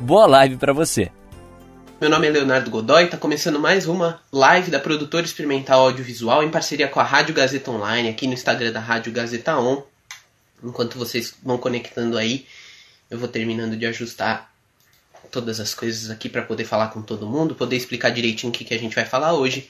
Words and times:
Boa 0.00 0.26
live 0.26 0.56
para 0.56 0.72
você. 0.72 1.10
Meu 2.00 2.08
nome 2.08 2.28
é 2.28 2.30
Leonardo 2.30 2.70
Godoy, 2.70 3.06
está 3.06 3.16
começando 3.16 3.58
mais 3.58 3.88
uma 3.88 4.22
live 4.32 4.70
da 4.70 4.78
produtora 4.78 5.26
experimental 5.26 5.80
audiovisual 5.80 6.44
em 6.44 6.50
parceria 6.50 6.86
com 6.86 7.00
a 7.00 7.02
Rádio 7.02 7.34
Gazeta 7.34 7.72
Online, 7.72 8.08
aqui 8.08 8.28
no 8.28 8.32
Instagram 8.32 8.70
da 8.70 8.78
Rádio 8.78 9.12
Gazeta 9.12 9.58
On. 9.58 9.82
Enquanto 10.62 10.96
vocês 10.96 11.34
vão 11.42 11.58
conectando 11.58 12.16
aí, 12.16 12.46
eu 13.10 13.18
vou 13.18 13.26
terminando 13.26 13.76
de 13.76 13.86
ajustar 13.86 14.48
todas 15.32 15.58
as 15.58 15.74
coisas 15.74 16.10
aqui 16.10 16.28
para 16.28 16.42
poder 16.42 16.64
falar 16.64 16.88
com 16.88 17.02
todo 17.02 17.26
mundo, 17.26 17.56
poder 17.56 17.74
explicar 17.74 18.10
direitinho 18.10 18.52
o 18.52 18.54
que, 18.54 18.64
que 18.64 18.74
a 18.74 18.78
gente 18.78 18.94
vai 18.94 19.04
falar 19.04 19.32
hoje. 19.32 19.68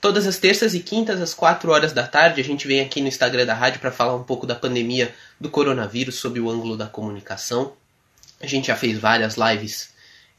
Todas 0.00 0.24
as 0.24 0.38
terças 0.38 0.72
e 0.72 0.78
quintas, 0.78 1.20
às 1.20 1.34
4 1.34 1.68
horas 1.72 1.92
da 1.92 2.06
tarde, 2.06 2.40
a 2.40 2.44
gente 2.44 2.68
vem 2.68 2.80
aqui 2.80 3.00
no 3.00 3.08
Instagram 3.08 3.44
da 3.44 3.54
rádio 3.54 3.80
para 3.80 3.90
falar 3.90 4.14
um 4.14 4.22
pouco 4.22 4.46
da 4.46 4.54
pandemia 4.54 5.12
do 5.40 5.50
coronavírus 5.50 6.14
sob 6.14 6.38
o 6.38 6.48
ângulo 6.48 6.76
da 6.76 6.86
comunicação. 6.86 7.72
A 8.40 8.46
gente 8.46 8.68
já 8.68 8.76
fez 8.76 8.98
várias 8.98 9.36
lives 9.36 9.90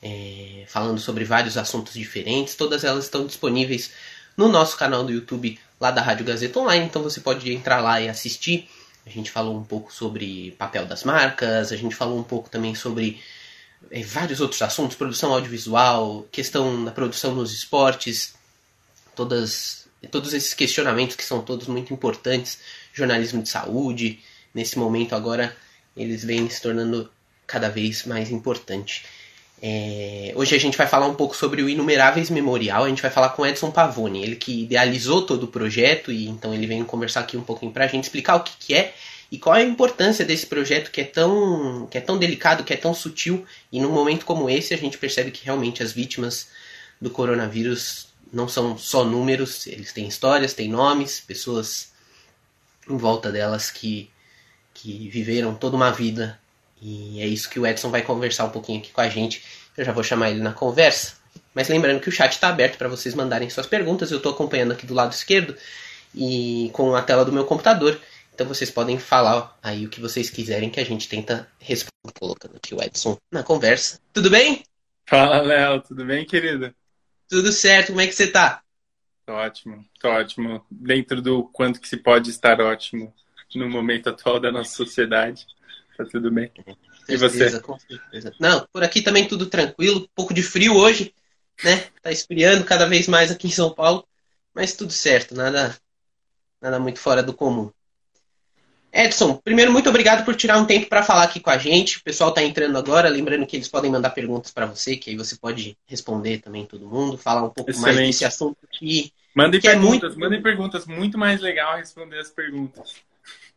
é, 0.01 0.63
falando 0.67 0.99
sobre 0.99 1.25
vários 1.25 1.57
assuntos 1.57 1.93
diferentes. 1.93 2.55
Todas 2.55 2.83
elas 2.83 3.05
estão 3.05 3.25
disponíveis 3.25 3.91
no 4.37 4.47
nosso 4.47 4.77
canal 4.77 5.03
do 5.03 5.11
YouTube 5.11 5.59
lá 5.79 5.91
da 5.91 6.01
Rádio 6.01 6.25
Gazeta 6.25 6.59
Online. 6.59 6.85
Então 6.85 7.03
você 7.03 7.19
pode 7.19 7.51
entrar 7.51 7.81
lá 7.81 7.99
e 7.99 8.09
assistir. 8.09 8.69
A 9.05 9.09
gente 9.09 9.31
falou 9.31 9.57
um 9.57 9.63
pouco 9.63 9.93
sobre 9.93 10.51
papel 10.57 10.85
das 10.85 11.03
marcas, 11.03 11.71
a 11.71 11.75
gente 11.75 11.95
falou 11.95 12.19
um 12.19 12.23
pouco 12.23 12.49
também 12.49 12.75
sobre 12.75 13.19
é, 13.89 14.03
vários 14.03 14.39
outros 14.39 14.61
assuntos, 14.61 14.95
produção 14.95 15.33
audiovisual, 15.33 16.27
questão 16.31 16.83
da 16.83 16.91
produção 16.91 17.33
nos 17.33 17.53
esportes, 17.53 18.35
todas, 19.15 19.87
todos 20.11 20.33
esses 20.33 20.53
questionamentos 20.53 21.15
que 21.15 21.23
são 21.23 21.41
todos 21.41 21.67
muito 21.67 21.93
importantes, 21.93 22.59
jornalismo 22.93 23.41
de 23.41 23.49
saúde, 23.49 24.19
nesse 24.53 24.77
momento 24.77 25.15
agora 25.15 25.55
eles 25.97 26.23
vêm 26.23 26.49
se 26.49 26.61
tornando 26.61 27.09
cada 27.49 27.67
vez 27.67 28.05
mais 28.05 28.29
importante. 28.29 29.03
É, 29.61 30.31
hoje 30.35 30.55
a 30.55 30.59
gente 30.59 30.77
vai 30.77 30.87
falar 30.87 31.07
um 31.07 31.15
pouco 31.15 31.35
sobre 31.35 31.61
o 31.61 31.67
Inumeráveis 31.67 32.29
Memorial. 32.29 32.85
A 32.85 32.89
gente 32.89 33.01
vai 33.01 33.11
falar 33.11 33.29
com 33.29 33.45
Edson 33.45 33.71
Pavone, 33.71 34.23
ele 34.23 34.35
que 34.35 34.63
idealizou 34.63 35.25
todo 35.25 35.43
o 35.43 35.47
projeto 35.47 36.11
e 36.11 36.27
então 36.27 36.53
ele 36.53 36.67
vem 36.67 36.83
conversar 36.83 37.21
aqui 37.21 37.35
um 37.35 37.43
pouquinho 37.43 37.71
para 37.71 37.85
a 37.85 37.87
gente 37.87 38.03
explicar 38.03 38.35
o 38.35 38.43
que, 38.43 38.53
que 38.57 38.73
é 38.73 38.93
e 39.31 39.37
qual 39.37 39.55
é 39.55 39.61
a 39.61 39.65
importância 39.65 40.23
desse 40.23 40.45
projeto 40.45 40.91
que 40.91 41.01
é 41.01 41.03
tão 41.03 41.87
que 41.89 41.97
é 41.97 42.01
tão 42.01 42.17
delicado, 42.17 42.63
que 42.63 42.71
é 42.71 42.77
tão 42.77 42.93
sutil 42.93 43.45
e 43.71 43.81
num 43.81 43.91
momento 43.91 44.25
como 44.25 44.49
esse 44.49 44.73
a 44.73 44.77
gente 44.77 44.97
percebe 44.97 45.31
que 45.31 45.43
realmente 45.43 45.83
as 45.83 45.91
vítimas 45.91 46.47
do 47.01 47.09
coronavírus 47.09 48.07
não 48.31 48.47
são 48.47 48.77
só 48.77 49.03
números, 49.03 49.65
eles 49.67 49.91
têm 49.91 50.07
histórias, 50.07 50.53
têm 50.53 50.69
nomes, 50.69 51.19
pessoas 51.19 51.91
em 52.89 52.95
volta 52.95 53.31
delas 53.31 53.71
que 53.71 54.09
que 54.73 55.09
viveram 55.09 55.53
toda 55.55 55.75
uma 55.75 55.91
vida 55.91 56.39
e 56.81 57.21
é 57.21 57.27
isso 57.27 57.49
que 57.49 57.59
o 57.59 57.67
Edson 57.67 57.89
vai 57.89 58.01
conversar 58.01 58.45
um 58.45 58.49
pouquinho 58.49 58.79
aqui 58.79 58.91
com 58.91 59.01
a 59.01 59.09
gente. 59.09 59.43
Eu 59.77 59.85
já 59.85 59.91
vou 59.91 60.03
chamar 60.03 60.31
ele 60.31 60.41
na 60.41 60.53
conversa. 60.53 61.17
Mas 61.53 61.67
lembrando 61.67 61.99
que 61.99 62.09
o 62.09 62.11
chat 62.11 62.31
está 62.31 62.49
aberto 62.49 62.77
para 62.77 62.87
vocês 62.87 63.13
mandarem 63.13 63.49
suas 63.49 63.67
perguntas. 63.67 64.11
Eu 64.11 64.17
estou 64.17 64.31
acompanhando 64.31 64.71
aqui 64.71 64.85
do 64.85 64.93
lado 64.93 65.11
esquerdo 65.11 65.55
e 66.13 66.69
com 66.73 66.95
a 66.95 67.01
tela 67.01 67.25
do 67.25 67.31
meu 67.31 67.45
computador. 67.45 67.99
Então 68.33 68.47
vocês 68.47 68.71
podem 68.71 68.97
falar 68.97 69.57
aí 69.61 69.85
o 69.85 69.89
que 69.89 69.99
vocês 69.99 70.29
quiserem 70.29 70.69
que 70.69 70.79
a 70.79 70.85
gente 70.85 71.09
tenta 71.09 71.47
responder. 71.59 71.89
Colocando 72.17 72.55
aqui 72.55 72.73
o 72.73 72.81
Edson 72.81 73.17
na 73.31 73.43
conversa. 73.43 73.99
Tudo 74.13 74.29
bem? 74.29 74.63
Fala, 75.05 75.41
Léo. 75.41 75.81
Tudo 75.81 76.05
bem, 76.05 76.25
querido? 76.25 76.73
Tudo 77.27 77.51
certo. 77.51 77.87
Como 77.87 78.01
é 78.01 78.07
que 78.07 78.13
você 78.13 78.27
tá? 78.27 78.61
Tô 79.25 79.33
ótimo, 79.33 79.85
tô 79.99 80.09
ótimo. 80.09 80.65
Dentro 80.71 81.21
do 81.21 81.43
quanto 81.43 81.79
que 81.79 81.87
se 81.87 81.97
pode 81.97 82.29
estar 82.29 82.59
ótimo 82.61 83.13
no 83.53 83.69
momento 83.69 84.09
atual 84.09 84.39
da 84.39 84.51
nossa 84.51 84.71
sociedade. 84.71 85.45
Tá 85.99 86.05
tudo 86.05 86.31
bem. 86.31 86.49
E 87.09 87.17
você? 87.17 87.59
Com 87.59 87.77
certeza. 87.77 88.33
Não, 88.39 88.65
por 88.71 88.81
aqui 88.83 89.01
também 89.01 89.27
tudo 89.27 89.47
tranquilo. 89.47 89.99
Um 89.99 90.07
pouco 90.15 90.33
de 90.33 90.41
frio 90.41 90.77
hoje, 90.77 91.13
né? 91.61 91.87
Tá 92.01 92.09
esfriando 92.09 92.63
cada 92.63 92.85
vez 92.85 93.05
mais 93.05 93.29
aqui 93.29 93.47
em 93.47 93.51
São 93.51 93.73
Paulo. 93.73 94.07
Mas 94.55 94.73
tudo 94.73 94.93
certo, 94.93 95.35
nada, 95.35 95.77
nada 96.61 96.79
muito 96.79 97.01
fora 97.01 97.21
do 97.21 97.33
comum. 97.33 97.69
Edson, 98.93 99.35
primeiro, 99.43 99.73
muito 99.73 99.89
obrigado 99.89 100.23
por 100.23 100.37
tirar 100.37 100.57
um 100.57 100.65
tempo 100.65 100.87
para 100.87 101.03
falar 101.03 101.23
aqui 101.23 101.41
com 101.41 101.49
a 101.49 101.57
gente. 101.57 101.97
O 101.97 102.03
pessoal 102.03 102.29
está 102.29 102.41
entrando 102.41 102.77
agora, 102.77 103.09
lembrando 103.09 103.45
que 103.45 103.57
eles 103.57 103.67
podem 103.67 103.91
mandar 103.91 104.11
perguntas 104.11 104.51
para 104.51 104.65
você, 104.65 104.95
que 104.95 105.09
aí 105.09 105.17
você 105.17 105.35
pode 105.35 105.77
responder 105.85 106.37
também 106.37 106.65
todo 106.65 106.87
mundo, 106.87 107.17
falar 107.17 107.43
um 107.43 107.49
pouco 107.49 107.69
Excelente. 107.69 107.95
mais 107.95 108.07
desse 108.07 108.23
assunto 108.23 108.57
aqui. 108.63 109.11
Mandem 109.35 109.59
perguntas, 109.59 110.03
é 110.03 110.05
muito... 110.05 110.19
mandem 110.19 110.41
perguntas, 110.41 110.85
muito 110.85 111.17
mais 111.17 111.41
legal 111.41 111.75
responder 111.75 112.19
as 112.19 112.29
perguntas. 112.29 112.95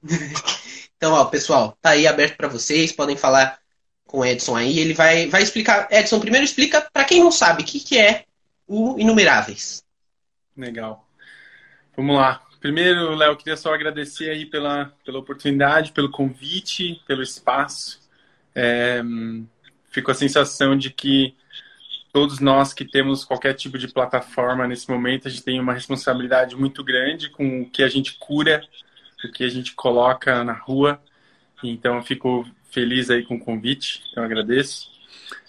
então, 0.97 1.13
ó, 1.13 1.25
pessoal, 1.27 1.77
tá 1.81 1.91
aí 1.91 2.07
aberto 2.07 2.37
para 2.37 2.49
vocês, 2.49 2.93
podem 2.93 3.17
falar 3.17 3.59
com 4.07 4.19
o 4.19 4.25
Edson 4.25 4.57
aí, 4.57 4.79
ele 4.79 4.95
vai, 4.95 5.29
vai 5.29 5.43
explicar. 5.43 5.89
Edson, 5.91 6.21
primeiro 6.21 6.45
explica 6.45 6.87
para 6.93 7.05
quem 7.05 7.21
não 7.21 7.33
sabe 7.33 7.63
o 7.63 7.67
que, 7.67 7.81
que 7.81 7.99
é 7.99 8.25
o 8.67 8.99
Inumeráveis. 8.99 9.85
Legal. 10.57 11.09
Vamos 11.97 12.17
lá. 12.17 12.43
Primeiro, 12.61 13.15
Léo, 13.15 13.37
queria 13.37 13.57
só 13.57 13.75
agradecer 13.75 14.31
aí 14.31 14.47
pela, 14.47 14.93
pela 15.05 15.19
oportunidade, 15.19 15.93
pelo 15.93 16.11
convite, 16.11 17.03
pelo 17.07 17.23
espaço. 17.23 18.01
É, 18.55 19.03
fico 19.91 20.11
a 20.11 20.15
sensação 20.15 20.77
de 20.77 20.91
que 20.91 21.35
todos 22.13 22.39
nós 22.39 22.73
que 22.73 22.85
temos 22.85 23.25
qualquer 23.25 23.55
tipo 23.55 23.79
de 23.79 23.89
plataforma 23.89 24.67
nesse 24.67 24.89
momento, 24.89 25.27
a 25.27 25.31
gente 25.31 25.43
tem 25.43 25.59
uma 25.59 25.73
responsabilidade 25.73 26.55
muito 26.55 26.85
grande 26.85 27.31
com 27.31 27.63
o 27.63 27.71
que 27.71 27.83
a 27.83 27.89
gente 27.89 28.19
cura 28.19 28.63
o 29.25 29.33
que 29.33 29.45
a 29.45 29.49
gente 29.49 29.75
coloca 29.75 30.43
na 30.45 30.53
rua. 30.53 31.03
Então, 31.63 31.97
eu 31.97 32.03
fico 32.03 32.47
feliz 32.71 33.11
aí 33.11 33.25
com 33.25 33.37
o 33.37 33.41
convite, 33.41 34.03
eu 34.17 34.23
agradeço. 34.23 34.91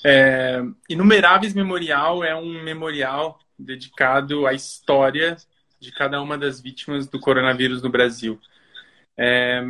É, 0.03 0.61
Inumeráveis 0.89 1.53
Memorial 1.53 2.23
é 2.23 2.35
um 2.35 2.61
memorial 2.61 3.39
dedicado 3.57 4.45
à 4.45 4.53
história 4.53 5.37
de 5.79 5.91
cada 5.91 6.21
uma 6.21 6.37
das 6.37 6.61
vítimas 6.61 7.07
do 7.07 7.19
coronavírus 7.19 7.81
no 7.81 7.89
Brasil. 7.89 8.39
É, 9.17 9.61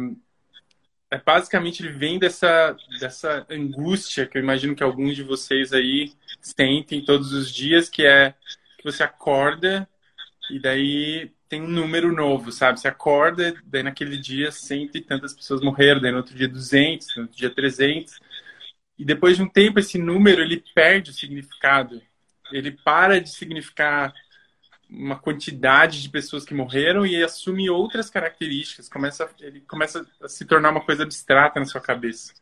é, 1.11 1.21
basicamente 1.23 1.83
ele 1.83 1.91
vem 1.91 2.17
dessa, 2.17 2.75
dessa 2.99 3.45
angústia 3.49 4.25
que 4.25 4.37
eu 4.37 4.41
imagino 4.41 4.75
que 4.75 4.83
alguns 4.83 5.15
de 5.15 5.23
vocês 5.23 5.71
aí 5.73 6.13
sentem 6.41 7.05
todos 7.05 7.33
os 7.33 7.51
dias, 7.51 7.89
que 7.89 8.05
é 8.05 8.33
que 8.77 8.83
você 8.83 9.03
acorda 9.03 9.87
e 10.49 10.59
daí 10.59 11.31
tem 11.53 11.61
um 11.61 11.67
número 11.67 12.11
novo, 12.11 12.51
sabe? 12.51 12.79
Você 12.79 12.87
acorda, 12.87 13.53
daí 13.63 13.83
naquele 13.83 14.17
dia 14.17 14.51
cento 14.51 14.97
e 14.97 15.01
tantas 15.01 15.35
pessoas 15.35 15.61
morreram, 15.61 16.01
daí 16.01 16.11
no 16.11 16.17
outro 16.17 16.35
dia 16.35 16.47
200, 16.47 17.15
no 17.15 17.21
outro 17.23 17.37
dia 17.37 17.51
300. 17.51 18.19
E 18.97 19.05
depois 19.05 19.37
de 19.37 19.43
um 19.43 19.47
tempo 19.47 19.77
esse 19.77 19.99
número 19.99 20.41
ele 20.41 20.63
perde 20.73 21.11
o 21.11 21.13
significado. 21.13 22.01
Ele 22.51 22.71
para 22.71 23.21
de 23.21 23.29
significar 23.29 24.11
uma 24.89 25.15
quantidade 25.15 26.01
de 26.01 26.09
pessoas 26.09 26.43
que 26.43 26.55
morreram 26.55 27.05
e 27.05 27.23
assume 27.23 27.69
outras 27.69 28.09
características. 28.09 28.89
Começa, 28.89 29.29
ele 29.39 29.61
começa 29.61 30.07
a 30.23 30.27
se 30.27 30.45
tornar 30.45 30.71
uma 30.71 30.81
coisa 30.81 31.03
abstrata 31.03 31.59
na 31.59 31.67
sua 31.67 31.81
cabeça. 31.81 32.33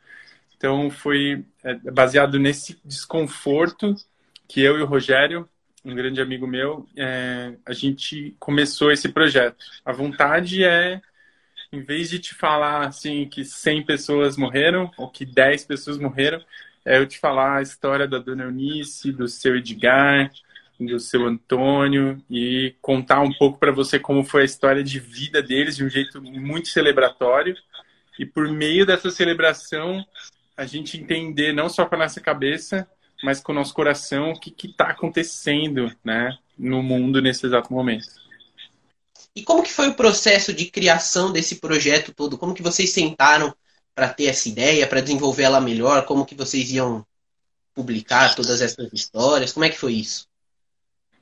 Então 0.56 0.90
foi 0.90 1.44
é, 1.66 1.74
baseado 1.92 2.40
nesse 2.40 2.80
desconforto 2.86 3.94
que 4.48 4.62
eu 4.62 4.80
e 4.80 4.82
o 4.82 4.86
Rogério 4.86 5.50
um 5.84 5.96
grande 5.96 6.22
amigo 6.22 6.46
meu, 6.46 6.88
é, 6.96 7.54
a 7.66 7.74
gente 7.74 8.36
começou 8.40 8.92
esse 8.92 9.10
projeto. 9.10 9.58
A 9.84 9.92
vontade 9.92 10.64
é, 10.64 11.02
em 11.72 11.82
vez 11.82 12.10
de 12.10 12.20
te 12.20 12.36
falar 12.36 12.88
assim 12.88 13.28
que 13.28 13.44
100 13.44 13.86
pessoas 13.86 14.38
morreram 14.38 14.92
ou 14.98 15.10
que 15.10 15.26
10 15.26 15.66
pessoas 15.66 15.98
morreram, 15.98 16.44
é 16.86 16.98
eu 16.98 17.08
te 17.08 17.20
falar 17.20 17.58
a 17.58 17.62
história 17.62 18.08
da 18.08 18.20
Dona 18.20 18.44
Eunice, 18.44 19.12
do 19.12 19.28
seu 19.28 19.56
Edgar, 19.56 20.32
do 20.80 21.00
seu 21.00 21.26
Antônio 21.26 22.22
e 22.30 22.76
contar 22.82 23.22
um 23.22 23.32
pouco 23.32 23.60
para 23.60 23.72
você 23.72 24.00
como 24.00 24.24
foi 24.24 24.42
a 24.42 24.46
história 24.46 24.84
de 24.84 25.00
vida 25.00 25.42
deles 25.42 25.76
de 25.76 25.84
um 25.84 25.90
jeito 25.90 26.22
muito 26.22 26.70
celebratório. 26.70 27.56
E 28.20 28.26
por 28.26 28.48
meio 28.50 28.86
dessa 28.86 29.10
celebração, 29.10 30.06
a 30.58 30.66
gente 30.66 31.00
entender 31.00 31.54
não 31.54 31.70
só 31.70 31.86
com 31.86 31.96
a 31.96 32.00
nossa 32.00 32.20
cabeça, 32.20 32.88
mas 33.24 33.40
com 33.40 33.52
o 33.52 33.56
nosso 33.56 33.74
coração 33.74 34.32
o 34.32 34.40
que 34.40 34.68
está 34.68 34.86
acontecendo 34.90 35.96
né, 36.04 36.38
no 36.58 36.82
mundo 36.82 37.22
nesse 37.22 37.46
exato 37.46 37.72
momento. 37.74 38.22
E 39.36 39.44
como 39.44 39.64
que 39.64 39.72
foi 39.72 39.88
o 39.88 39.96
processo 39.96 40.54
de 40.54 40.66
criação 40.66 41.32
desse 41.32 41.60
projeto 41.60 42.14
todo? 42.14 42.38
Como 42.38 42.54
que 42.54 42.62
vocês 42.62 42.92
sentaram 42.92 43.56
para 43.96 44.10
ter 44.10 44.26
essa 44.26 44.50
ideia, 44.50 44.88
para 44.88 45.02
desenvolver 45.02 45.44
ela 45.44 45.62
melhor? 45.62 46.06
Como 46.06 46.26
que 46.26 46.36
vocês 46.36 46.72
iam 46.72 47.06
publicar 47.74 48.36
todas 48.36 48.62
essas 48.62 48.92
histórias? 48.92 49.54
Como 49.54 49.66
é 49.66 49.70
que 49.70 49.78
foi 49.78 49.94
isso? 49.94 50.28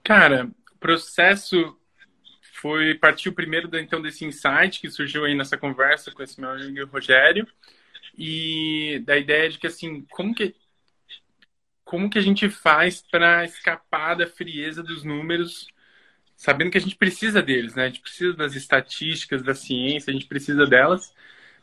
Cara, 0.03 0.49
o 0.73 0.77
processo 0.79 1.77
foi 2.53 2.95
partiu 2.95 3.31
primeiro 3.31 3.69
então 3.77 4.01
desse 4.01 4.25
insight 4.25 4.81
que 4.81 4.89
surgiu 4.89 5.23
aí 5.23 5.35
nessa 5.35 5.57
conversa 5.57 6.11
com 6.11 6.21
esse 6.21 6.41
meu 6.41 6.49
amigo 6.49 6.89
Rogério 6.91 7.47
e 8.17 9.01
da 9.05 9.17
ideia 9.17 9.49
de 9.49 9.57
que 9.57 9.67
assim 9.67 10.05
como 10.09 10.35
que 10.35 10.55
como 11.89 12.07
que 12.07 12.19
a 12.19 12.21
gente 12.21 12.47
faz 12.51 13.01
para 13.01 13.43
escapar 13.43 14.13
da 14.13 14.27
frieza 14.27 14.83
dos 14.83 15.03
números 15.03 15.67
sabendo 16.35 16.69
que 16.69 16.77
a 16.77 16.81
gente 16.81 16.95
precisa 16.95 17.41
deles 17.41 17.73
né? 17.73 17.85
A 17.85 17.87
gente 17.87 18.01
precisa 18.01 18.33
das 18.33 18.55
estatísticas 18.55 19.41
da 19.41 19.55
ciência 19.55 20.11
a 20.11 20.13
gente 20.13 20.27
precisa 20.27 20.67
delas 20.67 21.11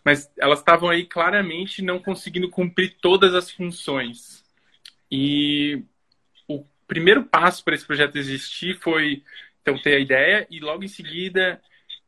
mas 0.05 0.29
elas 0.37 0.59
estavam 0.59 0.89
aí 0.89 1.05
claramente 1.05 1.81
não 1.81 2.01
conseguindo 2.01 2.49
cumprir 2.49 2.97
todas 3.01 3.35
as 3.35 3.51
funções. 3.51 4.45
E 5.11 5.83
o 6.49 6.65
primeiro 6.87 7.25
passo 7.25 7.65
para 7.65 7.75
esse 7.75 7.85
projeto 7.85 8.17
existir 8.17 8.79
foi 8.79 9.25
então 9.63 9.77
ter 9.77 9.97
a 9.97 9.99
ideia 10.01 10.47
e 10.51 10.61
logo 10.61 10.85
em 10.85 10.89
seguida 10.89 11.61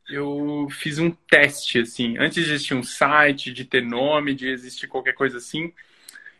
eu 0.09 0.67
fiz 0.71 0.97
um 0.97 1.11
teste 1.11 1.79
assim. 1.79 2.17
Antes 2.17 2.45
de 2.45 2.53
existir 2.53 2.73
um 2.73 2.83
site 2.83 3.51
de 3.53 3.65
ter 3.65 3.81
nome 3.81 4.33
de 4.33 4.47
existir 4.47 4.87
qualquer 4.87 5.13
coisa 5.13 5.37
assim 5.37 5.73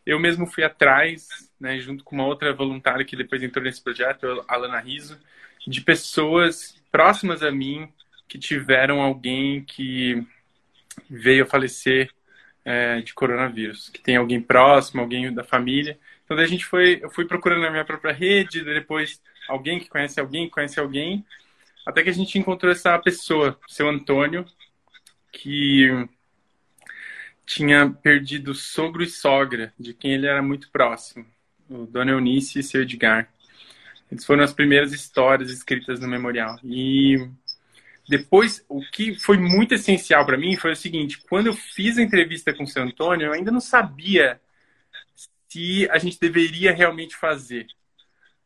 eu 0.06 0.20
mesmo 0.20 0.48
fui 0.48 0.64
atrás 0.64 1.49
né 1.60 1.80
junto 1.80 2.04
com 2.04 2.16
uma 2.16 2.26
outra 2.26 2.54
voluntária 2.54 3.06
que 3.06 3.16
depois 3.16 3.42
entrou 3.44 3.64
nesse 3.64 3.82
projeto 3.82 4.46
a 4.48 4.54
Alana 4.54 4.80
Riso 4.80 5.20
de 5.68 5.82
pessoas 5.82 6.76
próximas 6.92 7.44
a 7.44 7.52
mim 7.52 7.92
que 8.28 8.38
tiveram 8.38 9.02
alguém 9.02 9.64
que 9.64 10.24
veio 11.10 11.44
a 11.44 11.48
falecer 11.48 12.10
é, 12.64 13.02
de 13.02 13.14
coronavírus 13.14 13.90
que 13.90 14.02
tem 14.02 14.16
alguém 14.16 14.42
próximo 14.42 15.02
alguém 15.02 15.34
da 15.34 15.44
família. 15.44 15.98
Então 16.26 16.38
a 16.38 16.46
gente 16.46 16.66
foi 16.66 17.00
eu 17.02 17.10
fui 17.10 17.26
procurando 17.26 17.62
na 17.62 17.72
minha 17.72 17.86
própria 17.86 18.14
rede 18.14 18.64
depois 18.64 19.22
alguém 19.50 19.80
que 19.80 19.90
conhece 19.90 20.20
alguém, 20.20 20.46
que 20.46 20.52
conhece 20.52 20.80
alguém, 20.80 21.26
até 21.86 22.04
que 22.04 22.10
a 22.10 22.14
gente 22.14 22.38
encontrou 22.38 22.72
essa 22.72 22.98
pessoa, 23.00 23.60
seu 23.68 23.90
Antônio, 23.90 24.46
que 25.32 26.08
tinha 27.46 27.90
perdido 27.90 28.54
sogro 28.54 29.02
e 29.02 29.08
sogra, 29.08 29.74
de 29.80 29.94
quem 29.94 30.14
ele 30.14 30.28
era 30.28 30.42
muito 30.42 30.70
próximo, 30.70 31.26
o 31.70 31.86
Dona 31.86 32.12
Eunice 32.12 32.60
e 32.60 32.64
seu 32.64 32.82
Edgar. 32.82 33.32
Eles 34.12 34.26
foram 34.26 34.44
as 34.44 34.54
primeiras 34.54 34.92
histórias 34.92 35.52
escritas 35.52 36.00
no 36.00 36.08
memorial. 36.08 36.60
E 36.64 37.30
depois, 38.08 38.66
o 38.68 38.82
que 38.92 39.16
foi 39.20 39.38
muito 39.38 39.76
essencial 39.76 40.26
para 40.26 40.38
mim 40.38 40.56
foi 40.58 40.72
o 40.72 40.76
seguinte: 40.76 41.20
quando 41.30 41.48
eu 41.48 41.54
fiz 41.54 41.98
a 41.98 42.02
entrevista 42.02 42.54
com 42.54 42.64
o 42.64 42.68
seu 42.68 42.84
Antônio, 42.84 43.28
eu 43.28 43.34
ainda 43.34 43.52
não 43.52 43.62
sabia 43.62 44.42
se 45.48 45.88
a 45.90 45.98
gente 45.98 46.20
deveria 46.20 46.74
realmente 46.74 47.16
fazer 47.16 47.68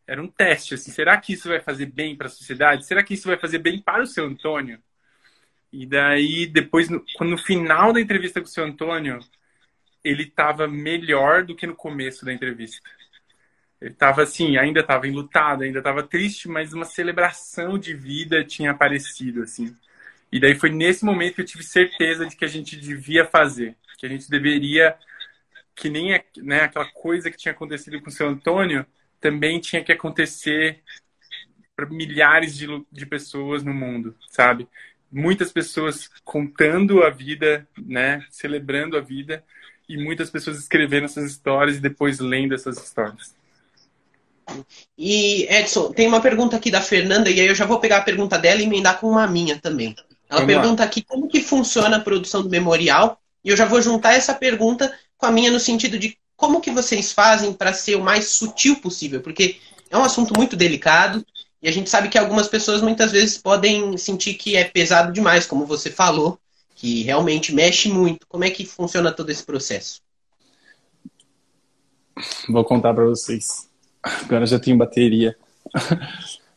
era 0.05 0.21
um 0.21 0.27
teste, 0.27 0.73
assim, 0.73 0.91
será 0.91 1.17
que 1.17 1.33
isso 1.33 1.47
vai 1.47 1.61
fazer 1.61 1.85
bem 1.85 2.15
para 2.15 2.27
a 2.27 2.29
sociedade? 2.29 2.85
Será 2.85 3.03
que 3.03 3.13
isso 3.13 3.27
vai 3.27 3.37
fazer 3.37 3.59
bem 3.59 3.81
para 3.81 4.03
o 4.03 4.07
seu 4.07 4.25
Antônio? 4.25 4.81
E 5.71 5.85
daí, 5.85 6.45
depois, 6.45 6.89
no, 6.89 7.03
no 7.21 7.37
final 7.37 7.93
da 7.93 8.01
entrevista 8.01 8.41
com 8.41 8.45
o 8.47 8.49
seu 8.49 8.65
Antônio, 8.65 9.19
ele 10.03 10.23
estava 10.23 10.67
melhor 10.67 11.43
do 11.43 11.55
que 11.55 11.65
no 11.65 11.75
começo 11.75 12.25
da 12.25 12.33
entrevista. 12.33 12.81
Estava 13.83 14.23
assim, 14.23 14.55
ainda 14.57 14.79
estava 14.79 15.07
enlutado, 15.07 15.63
ainda 15.63 15.79
estava 15.79 16.03
triste, 16.03 16.47
mas 16.47 16.71
uma 16.71 16.85
celebração 16.85 17.77
de 17.77 17.93
vida 17.93 18.43
tinha 18.43 18.71
aparecido, 18.71 19.43
assim. 19.43 19.75
E 20.31 20.39
daí 20.39 20.55
foi 20.55 20.69
nesse 20.69 21.03
momento 21.03 21.35
que 21.35 21.41
eu 21.41 21.45
tive 21.45 21.63
certeza 21.63 22.25
de 22.25 22.35
que 22.35 22.45
a 22.45 22.47
gente 22.47 22.77
devia 22.77 23.25
fazer, 23.25 23.75
que 23.97 24.05
a 24.05 24.09
gente 24.09 24.29
deveria, 24.29 24.95
que 25.75 25.89
nem 25.89 26.17
né, 26.37 26.61
aquela 26.61 26.89
coisa 26.91 27.29
que 27.29 27.37
tinha 27.37 27.51
acontecido 27.51 28.01
com 28.01 28.09
o 28.09 28.11
seu 28.11 28.29
Antônio, 28.29 28.85
também 29.19 29.59
tinha 29.59 29.83
que 29.83 29.91
acontecer 29.91 30.81
para 31.75 31.85
milhares 31.87 32.55
de, 32.55 32.67
de 32.91 33.05
pessoas 33.05 33.63
no 33.63 33.73
mundo, 33.73 34.15
sabe? 34.29 34.67
Muitas 35.11 35.51
pessoas 35.51 36.09
contando 36.23 37.03
a 37.03 37.09
vida, 37.09 37.67
né? 37.77 38.25
Celebrando 38.29 38.97
a 38.97 39.01
vida 39.01 39.43
e 39.87 39.97
muitas 39.97 40.29
pessoas 40.29 40.57
escrevendo 40.57 41.05
essas 41.05 41.25
histórias 41.25 41.77
e 41.77 41.81
depois 41.81 42.19
lendo 42.19 42.55
essas 42.55 42.77
histórias. 42.77 43.35
E 44.97 45.43
Edson, 45.49 45.91
tem 45.91 46.07
uma 46.07 46.21
pergunta 46.21 46.55
aqui 46.55 46.69
da 46.69 46.81
Fernanda 46.81 47.29
e 47.29 47.39
aí 47.39 47.47
eu 47.47 47.55
já 47.55 47.65
vou 47.65 47.79
pegar 47.79 47.97
a 47.97 48.03
pergunta 48.03 48.37
dela 48.37 48.61
e 48.61 48.65
emendar 48.65 48.99
com 48.99 49.09
uma 49.09 49.27
minha 49.27 49.59
também. 49.59 49.95
Ela 50.29 50.41
Vamos 50.41 50.53
pergunta 50.53 50.83
lá. 50.83 50.87
aqui 50.87 51.01
como 51.01 51.27
que 51.27 51.41
funciona 51.41 51.97
a 51.97 52.01
produção 52.01 52.41
do 52.41 52.49
memorial 52.49 53.19
e 53.43 53.49
eu 53.49 53.57
já 53.57 53.65
vou 53.65 53.81
juntar 53.81 54.13
essa 54.13 54.33
pergunta 54.33 54.93
com 55.17 55.25
a 55.25 55.31
minha 55.31 55.51
no 55.51 55.59
sentido 55.59 55.97
de 55.97 56.17
como 56.35 56.61
que 56.61 56.71
vocês 56.71 57.11
fazem 57.11 57.53
para 57.53 57.73
ser 57.73 57.95
o 57.95 58.03
mais 58.03 58.29
sutil 58.29 58.75
possível? 58.77 59.21
Porque 59.21 59.57
é 59.89 59.97
um 59.97 60.03
assunto 60.03 60.33
muito 60.35 60.55
delicado 60.55 61.25
e 61.61 61.69
a 61.69 61.71
gente 61.71 61.89
sabe 61.89 62.09
que 62.09 62.17
algumas 62.17 62.47
pessoas 62.47 62.81
muitas 62.81 63.11
vezes 63.11 63.37
podem 63.37 63.95
sentir 63.97 64.33
que 64.33 64.55
é 64.55 64.65
pesado 64.65 65.13
demais, 65.13 65.45
como 65.45 65.65
você 65.65 65.89
falou, 65.89 66.37
que 66.75 67.03
realmente 67.03 67.53
mexe 67.53 67.87
muito. 67.87 68.27
Como 68.27 68.43
é 68.43 68.49
que 68.49 68.65
funciona 68.65 69.11
todo 69.13 69.29
esse 69.29 69.43
processo? 69.43 70.01
Vou 72.49 72.65
contar 72.65 72.93
para 72.93 73.05
vocês. 73.05 73.69
Agora 74.03 74.45
já 74.45 74.59
tenho 74.59 74.77
bateria. 74.77 75.35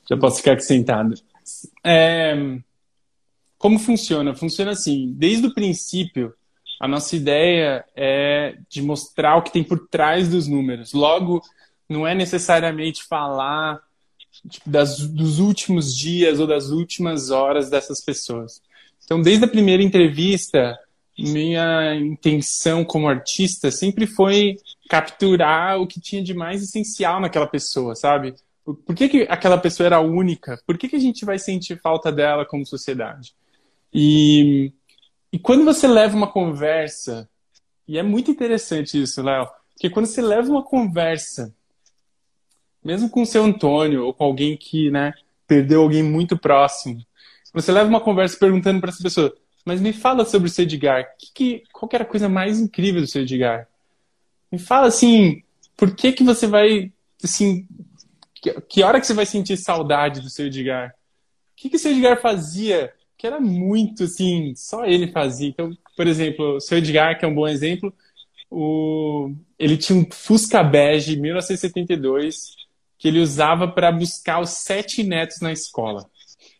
já 0.08 0.16
posso 0.16 0.38
ficar 0.38 0.52
aqui 0.52 0.64
sentado. 0.64 1.14
É... 1.84 2.34
Como 3.58 3.78
funciona? 3.78 4.34
Funciona 4.34 4.72
assim, 4.72 5.12
desde 5.16 5.46
o 5.46 5.54
princípio, 5.54 6.34
a 6.78 6.86
nossa 6.86 7.16
ideia 7.16 7.84
é 7.94 8.58
de 8.68 8.82
mostrar 8.82 9.36
o 9.36 9.42
que 9.42 9.52
tem 9.52 9.64
por 9.64 9.88
trás 9.88 10.28
dos 10.28 10.46
números. 10.46 10.92
Logo, 10.92 11.42
não 11.88 12.06
é 12.06 12.14
necessariamente 12.14 13.02
falar 13.04 13.80
tipo, 14.50 14.68
das, 14.68 15.00
dos 15.00 15.38
últimos 15.38 15.96
dias 15.96 16.38
ou 16.38 16.46
das 16.46 16.70
últimas 16.70 17.30
horas 17.30 17.70
dessas 17.70 18.04
pessoas. 18.04 18.60
Então, 19.04 19.22
desde 19.22 19.44
a 19.44 19.48
primeira 19.48 19.82
entrevista, 19.82 20.78
minha 21.18 21.94
intenção 21.94 22.84
como 22.84 23.08
artista 23.08 23.70
sempre 23.70 24.06
foi 24.06 24.58
capturar 24.88 25.80
o 25.80 25.86
que 25.86 26.00
tinha 26.00 26.22
de 26.22 26.34
mais 26.34 26.62
essencial 26.62 27.20
naquela 27.20 27.46
pessoa, 27.46 27.94
sabe? 27.94 28.34
Por 28.64 28.94
que, 28.94 29.08
que 29.08 29.22
aquela 29.28 29.58
pessoa 29.58 29.86
era 29.86 30.00
única? 30.00 30.60
Por 30.66 30.76
que, 30.76 30.88
que 30.88 30.96
a 30.96 31.00
gente 31.00 31.24
vai 31.24 31.38
sentir 31.38 31.80
falta 31.80 32.10
dela 32.10 32.44
como 32.44 32.66
sociedade? 32.66 33.34
E 33.92 34.72
e 35.36 35.38
quando 35.38 35.66
você 35.66 35.86
leva 35.86 36.16
uma 36.16 36.28
conversa, 36.28 37.28
e 37.86 37.98
é 37.98 38.02
muito 38.02 38.30
interessante 38.30 39.00
isso, 39.02 39.22
Léo, 39.22 39.46
porque 39.74 39.90
quando 39.90 40.06
você 40.06 40.22
leva 40.22 40.48
uma 40.48 40.62
conversa, 40.62 41.54
mesmo 42.82 43.10
com 43.10 43.20
o 43.20 43.26
seu 43.26 43.44
Antônio 43.44 44.06
ou 44.06 44.14
com 44.14 44.24
alguém 44.24 44.56
que, 44.56 44.90
né, 44.90 45.12
perdeu 45.46 45.82
alguém 45.82 46.02
muito 46.02 46.38
próximo, 46.38 47.04
você 47.52 47.70
leva 47.70 47.86
uma 47.86 48.00
conversa 48.00 48.38
perguntando 48.38 48.80
para 48.80 48.88
essa 48.88 49.02
pessoa, 49.02 49.34
mas 49.62 49.78
me 49.78 49.92
fala 49.92 50.24
sobre 50.24 50.48
o 50.48 50.50
seu 50.50 50.62
Edgar, 50.62 51.04
que, 51.18 51.32
que, 51.34 51.62
qual 51.72 51.88
que 51.88 51.96
era 51.96 52.04
a 52.04 52.08
coisa 52.08 52.28
mais 52.28 52.58
incrível 52.58 53.00
do 53.00 53.06
seu 53.06 53.20
Edgar? 53.20 53.68
Me 54.50 54.58
fala 54.58 54.86
assim, 54.86 55.42
por 55.76 55.94
que 55.94 56.12
que 56.12 56.22
você 56.22 56.46
vai, 56.46 56.92
assim, 57.22 57.66
que, 58.34 58.52
que 58.62 58.82
hora 58.82 59.00
que 59.00 59.06
você 59.06 59.14
vai 59.14 59.26
sentir 59.26 59.56
saudade 59.56 60.20
do 60.20 60.30
seu 60.30 60.46
Edgar? 60.46 60.90
O 60.90 60.92
que 61.56 61.70
que 61.70 61.76
o 61.76 61.78
seu 61.78 61.92
Edgar 61.92 62.20
fazia 62.20 62.92
que 63.16 63.26
era 63.26 63.40
muito 63.40 64.04
assim, 64.04 64.54
só 64.54 64.84
ele 64.84 65.08
fazia. 65.08 65.48
Então, 65.48 65.70
por 65.96 66.06
exemplo, 66.06 66.56
o 66.56 66.60
seu 66.60 66.78
Edgar, 66.78 67.18
que 67.18 67.24
é 67.24 67.28
um 67.28 67.34
bom 67.34 67.48
exemplo, 67.48 67.92
o... 68.50 69.32
ele 69.58 69.76
tinha 69.76 69.98
um 69.98 70.06
Fusca 70.10 70.62
Bege 70.62 71.16
1972 71.16 72.54
que 72.98 73.08
ele 73.08 73.20
usava 73.20 73.68
para 73.68 73.92
buscar 73.92 74.40
os 74.40 74.50
sete 74.50 75.02
netos 75.02 75.40
na 75.40 75.52
escola. 75.52 76.08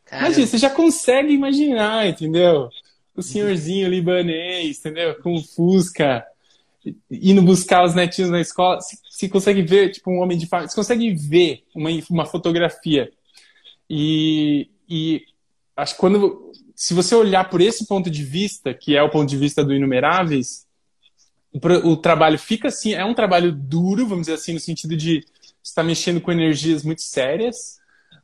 Cara. 0.05 0.27
Imagina, 0.27 0.47
você 0.47 0.59
já 0.59 0.71
consegue 0.71 1.33
imaginar, 1.33 2.07
entendeu? 2.07 2.69
O 3.15 3.23
senhorzinho 3.23 3.89
libanês, 3.89 4.79
entendeu? 4.79 5.15
Com 5.23 5.35
o 5.35 5.43
Fusca, 5.43 6.25
indo 7.11 7.43
buscar 7.43 7.85
os 7.85 7.95
netinhos 7.95 8.31
na 8.31 8.41
escola. 8.41 8.79
Você 9.11 9.29
consegue 9.29 9.63
ver, 9.63 9.91
tipo, 9.91 10.11
um 10.11 10.21
homem 10.21 10.37
de 10.37 10.47
família. 10.47 10.69
Você 10.69 10.77
consegue 10.77 11.15
ver 11.15 11.65
uma, 11.75 11.91
uma 12.11 12.27
fotografia. 12.27 13.11
E, 13.89 14.69
e 14.89 15.23
acho 15.77 15.95
que 15.95 16.01
quando 16.01 16.53
se 16.77 16.93
você 16.93 17.15
olhar 17.15 17.49
por 17.49 17.63
esse 17.63 17.87
ponto 17.87 18.11
de 18.11 18.23
vista, 18.23 18.75
que 18.75 18.95
é 18.95 19.03
o 19.03 19.09
ponto 19.09 19.29
de 19.29 19.37
vista 19.37 19.65
do 19.65 19.75
Inumeráveis, 19.75 20.67
o, 21.51 21.59
o 21.89 21.97
trabalho 21.97 22.39
fica 22.39 22.69
assim, 22.69 22.93
é 22.93 23.05
um 23.05 23.15
trabalho 23.15 23.51
duro, 23.51 24.07
vamos 24.07 24.27
dizer 24.27 24.35
assim, 24.35 24.53
no 24.53 24.61
sentido 24.61 24.95
de 24.95 25.25
estar 25.63 25.83
mexendo 25.83 26.21
com 26.21 26.31
energias 26.31 26.85
muito 26.85 27.01
sérias, 27.01 27.79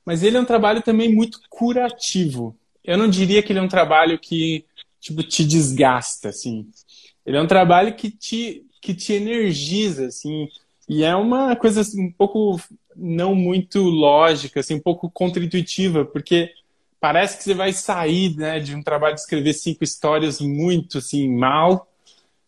mas 0.04 0.22
ele 0.22 0.36
é 0.36 0.40
um 0.40 0.44
trabalho 0.44 0.82
também 0.82 1.12
muito 1.12 1.40
curativo. 1.48 2.54
Eu 2.84 2.98
não 2.98 3.08
diria 3.08 3.42
que 3.42 3.52
ele 3.52 3.58
é 3.58 3.62
um 3.62 3.68
trabalho 3.68 4.18
que 4.18 4.66
tipo 5.00 5.22
te 5.22 5.44
desgasta, 5.44 6.28
assim. 6.28 6.68
Ele 7.24 7.36
é 7.36 7.42
um 7.42 7.46
trabalho 7.46 7.94
que 7.94 8.10
te 8.10 8.66
que 8.80 8.94
te 8.94 9.12
energiza, 9.12 10.06
assim, 10.06 10.48
e 10.88 11.04
é 11.04 11.14
uma 11.14 11.54
coisa 11.54 11.82
assim, 11.82 12.04
um 12.04 12.10
pouco 12.10 12.60
não 12.96 13.32
muito 13.32 13.80
lógica, 13.80 14.58
assim, 14.58 14.74
um 14.74 14.80
pouco 14.80 15.08
contraintuitiva, 15.08 16.04
porque 16.04 16.50
parece 17.00 17.38
que 17.38 17.44
você 17.44 17.54
vai 17.54 17.72
sair 17.72 18.36
né, 18.36 18.58
de 18.58 18.74
um 18.74 18.82
trabalho 18.82 19.14
de 19.14 19.20
escrever 19.20 19.52
cinco 19.52 19.84
histórias 19.84 20.40
muito 20.40 20.98
assim 20.98 21.28
mal, 21.28 21.88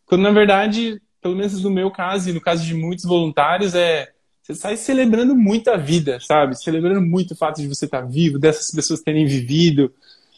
quando 0.07 0.23
na 0.23 0.33
verdade 0.33 1.00
pelo 1.25 1.37
menos 1.37 1.62
no 1.62 1.71
meu 1.71 1.90
caso 1.90 2.28
e 2.28 2.35
no 2.35 2.40
caso 2.40 2.62
de 2.66 2.75
muitos 2.75 3.07
voluntários, 3.07 3.75
é 3.75 4.12
você 4.43 4.54
sai 4.54 4.76
celebrando 4.76 5.35
muito 5.35 5.71
a 5.71 5.76
vida, 5.78 6.19
sabe? 6.21 6.54
Celebrando 6.54 7.00
muito 7.00 7.31
o 7.31 7.37
fato 7.37 7.62
de 7.62 7.66
você 7.66 7.87
estar 7.87 8.02
vivo, 8.02 8.38
dessas 8.38 8.71
pessoas 8.71 9.00
terem 9.00 9.25
vivido, 9.25 9.90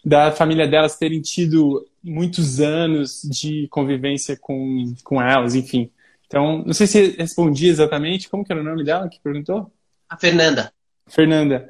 da 0.07 0.31
família 0.31 0.69
delas 0.69 0.97
terem 0.97 1.21
tido 1.21 1.85
muitos 2.01 2.61
anos 2.61 3.23
de 3.25 3.67
convivência 3.69 4.39
com, 4.41 4.95
com 5.03 5.21
elas, 5.21 5.57
enfim. 5.57 5.91
Então, 6.29 6.63
não 6.65 6.73
sei 6.73 6.87
se 6.87 7.17
respondi 7.19 7.67
exatamente. 7.67 8.29
Como 8.29 8.45
que 8.45 8.53
era 8.53 8.61
o 8.61 8.65
nome 8.65 8.85
dela 8.85 9.09
que 9.09 9.19
perguntou? 9.19 9.69
A 10.09 10.17
Fernanda. 10.17 10.73
Fernanda. 11.09 11.69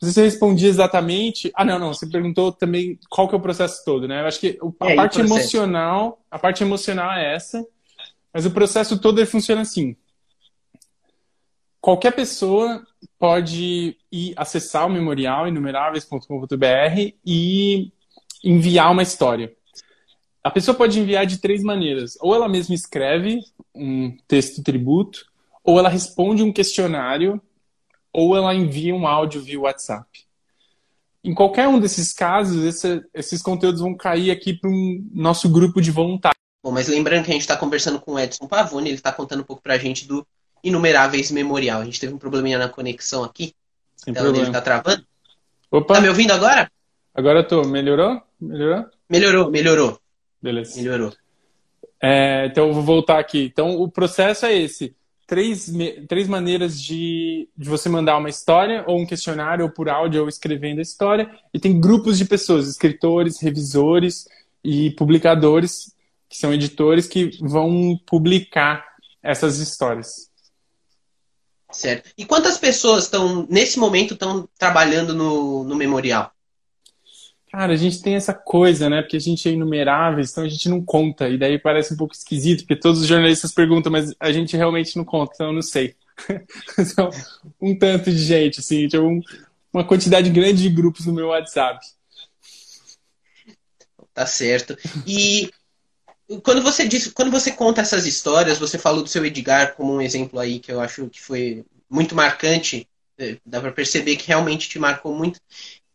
Não 0.00 0.06
sei 0.06 0.12
se 0.12 0.20
eu 0.20 0.24
respondi 0.24 0.66
exatamente. 0.66 1.50
Ah, 1.54 1.64
não, 1.64 1.78
não. 1.78 1.94
Você 1.94 2.06
perguntou 2.06 2.52
também 2.52 2.98
qual 3.08 3.26
que 3.26 3.34
é 3.34 3.38
o 3.38 3.40
processo 3.40 3.82
todo, 3.86 4.06
né? 4.06 4.20
Eu 4.20 4.26
acho 4.26 4.38
que 4.38 4.58
a 4.80 4.90
é, 4.90 4.94
parte 4.94 5.20
emocional, 5.20 6.22
a 6.30 6.38
parte 6.38 6.62
emocional 6.62 7.10
é 7.12 7.34
essa, 7.34 7.66
mas 8.34 8.44
o 8.44 8.50
processo 8.50 9.00
todo 9.00 9.18
ele 9.18 9.26
funciona 9.26 9.62
assim 9.62 9.96
qualquer 11.80 12.12
pessoa 12.12 12.86
pode 13.18 13.96
ir 14.10 14.34
acessar 14.36 14.86
o 14.86 14.90
memorial 14.90 15.48
inumeráveis.com.br 15.48 17.12
e 17.24 17.92
enviar 18.44 18.90
uma 18.92 19.02
história. 19.02 19.52
A 20.42 20.50
pessoa 20.50 20.76
pode 20.76 20.98
enviar 20.98 21.26
de 21.26 21.38
três 21.38 21.62
maneiras. 21.62 22.16
Ou 22.20 22.34
ela 22.34 22.48
mesma 22.48 22.74
escreve 22.74 23.40
um 23.74 24.16
texto 24.26 24.62
tributo, 24.62 25.26
ou 25.62 25.78
ela 25.78 25.88
responde 25.88 26.42
um 26.42 26.52
questionário, 26.52 27.40
ou 28.12 28.36
ela 28.36 28.54
envia 28.54 28.94
um 28.94 29.06
áudio 29.06 29.42
via 29.42 29.60
WhatsApp. 29.60 30.26
Em 31.22 31.34
qualquer 31.34 31.68
um 31.68 31.78
desses 31.78 32.12
casos, 32.12 32.64
esse, 32.64 33.04
esses 33.12 33.42
conteúdos 33.42 33.80
vão 33.80 33.94
cair 33.94 34.30
aqui 34.30 34.54
para 34.54 34.70
o 34.70 35.04
nosso 35.12 35.48
grupo 35.48 35.80
de 35.80 35.90
voluntários. 35.90 36.38
Bom, 36.62 36.72
mas 36.72 36.88
lembrando 36.88 37.24
que 37.24 37.30
a 37.30 37.34
gente 37.34 37.42
está 37.42 37.56
conversando 37.56 38.00
com 38.00 38.12
o 38.12 38.18
Edson 38.18 38.46
Pavone, 38.46 38.88
ele 38.88 38.96
está 38.96 39.12
contando 39.12 39.40
um 39.40 39.44
pouco 39.44 39.62
para 39.62 39.74
a 39.74 39.78
gente 39.78 40.06
do 40.06 40.26
Inumeráveis 40.62 41.30
Memorial. 41.30 41.80
A 41.80 41.84
gente 41.84 42.00
teve 42.00 42.14
um 42.14 42.18
probleminha 42.18 42.58
na 42.58 42.68
conexão 42.68 43.24
aqui. 43.24 43.54
Sem 43.96 44.12
então 44.12 44.34
ele 44.34 44.50
tá 44.50 44.60
travando. 44.60 45.04
Opa. 45.70 45.94
Tá 45.94 46.00
me 46.00 46.08
ouvindo 46.08 46.32
agora? 46.32 46.70
Agora 47.14 47.40
eu 47.40 47.46
tô. 47.46 47.62
Melhorou? 47.62 48.22
Melhorou? 48.40 48.86
Melhorou, 49.08 49.50
melhorou. 49.50 50.00
Beleza. 50.40 50.76
Melhorou. 50.76 51.12
É, 52.00 52.46
então 52.46 52.68
eu 52.68 52.74
vou 52.74 52.82
voltar 52.82 53.18
aqui. 53.18 53.44
Então 53.52 53.80
o 53.80 53.90
processo 53.90 54.46
é 54.46 54.56
esse. 54.56 54.94
Três, 55.26 55.70
três 56.08 56.26
maneiras 56.26 56.80
de, 56.80 57.48
de 57.54 57.68
você 57.68 57.88
mandar 57.88 58.16
uma 58.16 58.30
história, 58.30 58.82
ou 58.86 58.98
um 58.98 59.04
questionário, 59.04 59.64
ou 59.64 59.70
por 59.70 59.88
áudio, 59.88 60.22
ou 60.22 60.28
escrevendo 60.28 60.78
a 60.78 60.82
história. 60.82 61.30
E 61.52 61.58
tem 61.58 61.78
grupos 61.78 62.16
de 62.16 62.24
pessoas, 62.24 62.66
escritores, 62.66 63.42
revisores 63.42 64.26
e 64.64 64.90
publicadores, 64.92 65.94
que 66.30 66.36
são 66.38 66.54
editores, 66.54 67.06
que 67.06 67.30
vão 67.42 67.98
publicar 68.06 68.86
essas 69.22 69.58
histórias. 69.58 70.27
Certo. 71.70 72.10
E 72.16 72.24
quantas 72.24 72.56
pessoas 72.56 73.04
estão, 73.04 73.46
nesse 73.48 73.78
momento, 73.78 74.14
estão 74.14 74.48
trabalhando 74.58 75.14
no, 75.14 75.64
no 75.64 75.76
memorial? 75.76 76.32
Cara, 77.50 77.72
a 77.72 77.76
gente 77.76 78.02
tem 78.02 78.14
essa 78.14 78.34
coisa, 78.34 78.90
né? 78.90 79.00
Porque 79.02 79.16
a 79.16 79.20
gente 79.20 79.48
é 79.48 79.52
inumerável, 79.52 80.22
então 80.22 80.44
a 80.44 80.48
gente 80.48 80.68
não 80.68 80.84
conta. 80.84 81.28
E 81.28 81.38
daí 81.38 81.58
parece 81.58 81.94
um 81.94 81.96
pouco 81.96 82.14
esquisito, 82.14 82.60
porque 82.60 82.76
todos 82.76 83.00
os 83.00 83.06
jornalistas 83.06 83.52
perguntam, 83.52 83.90
mas 83.90 84.14
a 84.20 84.30
gente 84.32 84.56
realmente 84.56 84.96
não 84.96 85.04
conta, 85.04 85.32
então 85.34 85.46
eu 85.48 85.52
não 85.54 85.62
sei. 85.62 85.94
então, 86.78 87.10
um 87.60 87.78
tanto 87.78 88.10
de 88.10 88.18
gente, 88.18 88.60
assim, 88.60 88.86
tinha 88.88 89.02
um, 89.02 89.20
uma 89.72 89.84
quantidade 89.84 90.28
grande 90.30 90.62
de 90.62 90.68
grupos 90.68 91.06
no 91.06 91.12
meu 91.12 91.28
WhatsApp. 91.28 91.80
Tá 94.12 94.26
certo. 94.26 94.76
E 95.06 95.50
quando 96.42 96.62
você 96.62 96.86
diz, 96.86 97.08
quando 97.08 97.30
você 97.30 97.50
conta 97.50 97.80
essas 97.80 98.06
histórias, 98.06 98.58
você 98.58 98.76
falou 98.76 99.02
do 99.02 99.08
seu 99.08 99.24
Edgar 99.24 99.74
como 99.74 99.94
um 99.94 100.00
exemplo 100.00 100.38
aí 100.38 100.58
que 100.58 100.70
eu 100.70 100.80
acho 100.80 101.08
que 101.08 101.20
foi 101.20 101.64
muito 101.88 102.14
marcante, 102.14 102.86
é, 103.18 103.38
dá 103.44 103.60
para 103.60 103.72
perceber 103.72 104.16
que 104.16 104.28
realmente 104.28 104.68
te 104.68 104.78
marcou 104.78 105.14
muito. 105.14 105.40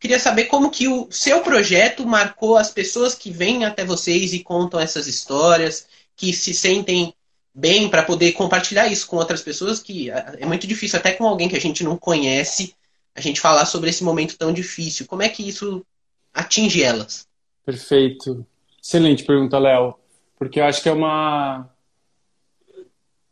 Queria 0.00 0.18
saber 0.18 0.46
como 0.46 0.70
que 0.70 0.88
o 0.88 1.08
seu 1.10 1.40
projeto 1.40 2.04
marcou 2.04 2.56
as 2.56 2.70
pessoas 2.70 3.14
que 3.14 3.30
vêm 3.30 3.64
até 3.64 3.84
vocês 3.84 4.32
e 4.32 4.40
contam 4.40 4.80
essas 4.80 5.06
histórias, 5.06 5.86
que 6.16 6.32
se 6.32 6.52
sentem 6.52 7.14
bem 7.54 7.88
para 7.88 8.02
poder 8.02 8.32
compartilhar 8.32 8.88
isso 8.88 9.06
com 9.06 9.16
outras 9.16 9.40
pessoas, 9.40 9.80
que 9.80 10.10
é, 10.10 10.38
é 10.40 10.46
muito 10.46 10.66
difícil 10.66 10.98
até 10.98 11.12
com 11.12 11.26
alguém 11.26 11.48
que 11.48 11.56
a 11.56 11.60
gente 11.60 11.84
não 11.84 11.96
conhece, 11.96 12.74
a 13.14 13.20
gente 13.20 13.40
falar 13.40 13.66
sobre 13.66 13.88
esse 13.88 14.02
momento 14.02 14.36
tão 14.36 14.52
difícil. 14.52 15.06
Como 15.06 15.22
é 15.22 15.28
que 15.28 15.48
isso 15.48 15.86
atinge 16.34 16.82
elas? 16.82 17.28
Perfeito. 17.64 18.44
Excelente 18.82 19.24
pergunta, 19.24 19.58
Léo 19.58 20.03
porque 20.38 20.60
eu 20.60 20.64
acho 20.64 20.82
que 20.82 20.88
é 20.88 20.92
uma 20.92 21.68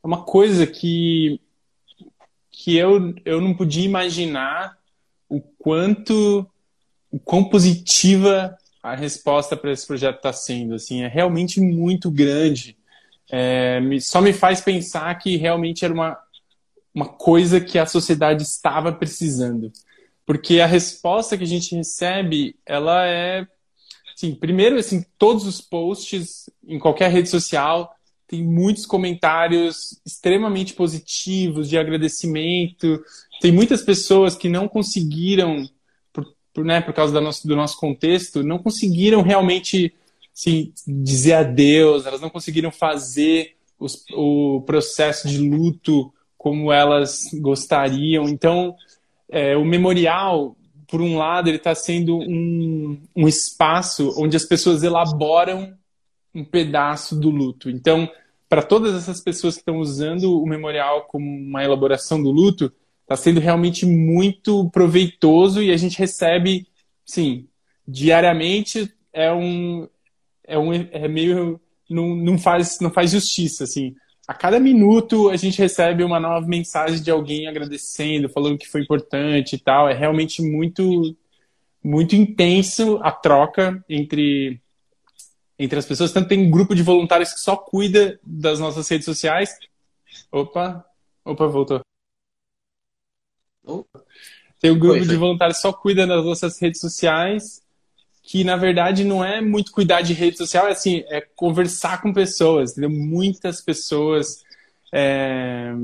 é 0.03 0.07
uma 0.07 0.25
coisa 0.25 0.67
que 0.67 1.41
que 2.51 2.77
eu, 2.77 3.15
eu 3.25 3.41
não 3.41 3.55
podia 3.55 3.85
imaginar 3.85 4.79
o 5.29 5.41
quanto 5.41 6.47
o 7.11 7.19
quão 7.19 7.45
positiva 7.45 8.57
a 8.83 8.95
resposta 8.95 9.57
para 9.57 9.73
esse 9.73 9.87
projeto 9.87 10.17
está 10.17 10.33
sendo 10.33 10.75
assim. 10.75 11.03
É 11.03 11.09
realmente 11.09 11.61
muito 11.61 12.11
grande. 12.11 12.77
É, 13.31 13.81
só 14.01 14.21
me 14.21 14.33
faz 14.33 14.61
pensar 14.61 15.15
que 15.19 15.37
realmente 15.37 15.85
era 15.85 15.95
uma 15.95 16.19
uma 16.95 17.09
coisa 17.09 17.59
que 17.61 17.79
a 17.79 17.87
sociedade 17.87 18.43
estava 18.43 18.93
precisando. 18.93 19.73
Porque 20.27 20.61
a 20.61 20.67
resposta 20.67 21.37
que 21.37 21.45
a 21.45 21.47
gente 21.47 21.75
recebe 21.75 22.55
ela 22.67 23.07
é 23.07 23.47
Sim, 24.23 24.37
primeiro, 24.37 24.77
assim, 24.77 25.05
todos 25.19 25.49
os 25.49 25.61
posts 25.61 26.49
em 26.65 26.79
qualquer 26.79 27.11
rede 27.11 27.29
social 27.29 27.93
tem 28.29 28.41
muitos 28.41 28.87
comentários 28.87 30.01
extremamente 30.07 30.75
positivos, 30.75 31.69
de 31.69 31.77
agradecimento. 31.77 33.03
Tem 33.41 33.51
muitas 33.51 33.83
pessoas 33.83 34.37
que 34.37 34.49
não 34.49 34.69
conseguiram, 34.69 35.69
por, 36.13 36.25
por, 36.55 36.65
né, 36.65 36.81
por 36.81 36.95
causa 36.95 37.13
do 37.13 37.21
nosso, 37.21 37.49
do 37.49 37.57
nosso 37.57 37.77
contexto, 37.77 38.45
não 38.45 38.59
conseguiram 38.59 39.23
realmente 39.23 39.93
assim, 40.33 40.73
dizer 40.87 41.33
adeus, 41.33 42.07
elas 42.07 42.21
não 42.21 42.31
conseguiram 42.31 42.71
fazer 42.71 43.57
os, 43.77 44.05
o 44.13 44.63
processo 44.65 45.27
de 45.27 45.39
luto 45.39 46.15
como 46.39 46.73
elas 46.73 47.25
gostariam. 47.41 48.29
Então, 48.29 48.77
é, 49.29 49.57
o 49.57 49.65
memorial 49.65 50.57
por 50.93 51.01
um 51.01 51.17
lado, 51.17 51.49
ele 51.49 51.57
está 51.57 51.75
sendo 51.75 52.19
um, 52.19 53.01
um 53.17 53.27
espaço 53.27 54.13
onde 54.19 54.37
as 54.37 54.45
pessoas 54.45 54.83
elaboram 54.83 55.75
um 56.35 56.45
pedaço 56.45 57.19
do 57.19 57.31
luto. 57.31 57.71
Então, 57.71 58.07
para 58.47 58.63
todas 58.63 58.95
essas 58.95 59.19
pessoas 59.19 59.55
que 59.55 59.63
estão 59.63 59.79
usando 59.79 60.39
o 60.39 60.47
memorial 60.47 61.07
como 61.07 61.25
uma 61.25 61.65
elaboração 61.65 62.23
do 62.23 62.31
luto, 62.31 62.71
está 63.01 63.17
sendo 63.17 63.41
realmente 63.41 63.87
muito 63.87 64.69
proveitoso 64.69 65.63
e 65.63 65.71
a 65.71 65.79
gente 65.79 65.99
recebe, 65.99 66.67
sim, 67.07 67.49
diariamente 67.89 68.95
é 69.15 69.33
um 69.33 69.89
é 70.45 70.59
um 70.59 70.75
é 70.75 71.09
meio 71.09 71.59
não, 71.89 72.15
não 72.15 72.37
faz 72.37 72.81
não 72.81 72.91
faz 72.91 73.13
justiça 73.13 73.65
assim 73.65 73.95
a 74.33 74.35
cada 74.35 74.59
minuto 74.59 75.29
a 75.29 75.37
gente 75.37 75.59
recebe 75.59 76.03
uma 76.03 76.19
nova 76.19 76.47
mensagem 76.47 77.03
de 77.03 77.11
alguém 77.11 77.47
agradecendo, 77.47 78.31
falando 78.31 78.57
que 78.57 78.67
foi 78.67 78.81
importante 78.81 79.57
e 79.57 79.59
tal. 79.59 79.91
É 79.91 79.93
realmente 79.93 80.41
muito, 80.41 81.15
muito 81.85 82.17
intenso 82.17 82.99
a 83.03 83.13
troca 83.13 83.85
entre, 83.87 84.59
entre 85.59 85.79
as 85.79 85.85
pessoas. 85.85 86.13
Tanto 86.13 86.29
tem 86.29 86.47
um 86.47 86.51
grupo 86.51 86.75
de 86.75 86.83
voluntários 86.83 87.35
que 87.35 87.41
só 87.41 87.59
cuida 87.59 88.19
das 88.25 88.59
nossas 88.59 88.89
redes 88.89 89.05
sociais. 89.05 89.55
Opa, 90.31 90.83
opa, 91.27 91.47
voltou. 91.47 91.83
Tem 94.59 94.71
um 94.71 94.79
grupo 94.79 94.95
foi, 94.95 95.05
foi. 95.05 95.09
de 95.09 95.17
voluntários 95.17 95.59
que 95.59 95.63
só 95.63 95.75
cuida 95.75 96.07
das 96.07 96.25
nossas 96.25 96.59
redes 96.59 96.81
sociais 96.81 97.62
que 98.23 98.45
na 98.45 98.57
verdade 98.57 99.05
não 99.05 99.25
é 99.25 99.41
muito 99.41 99.73
cuidar 99.73 100.01
de 100.01 100.13
rede 100.13 100.39
social, 100.39 100.69
é 100.69 100.73
assim, 100.73 101.05
é 101.09 101.21
conversar 101.35 102.01
com 102.01 102.13
pessoas, 102.13 102.73
entendeu? 102.73 102.91
Muitas 102.91 103.61
pessoas 103.61 104.45
é, 104.93 105.75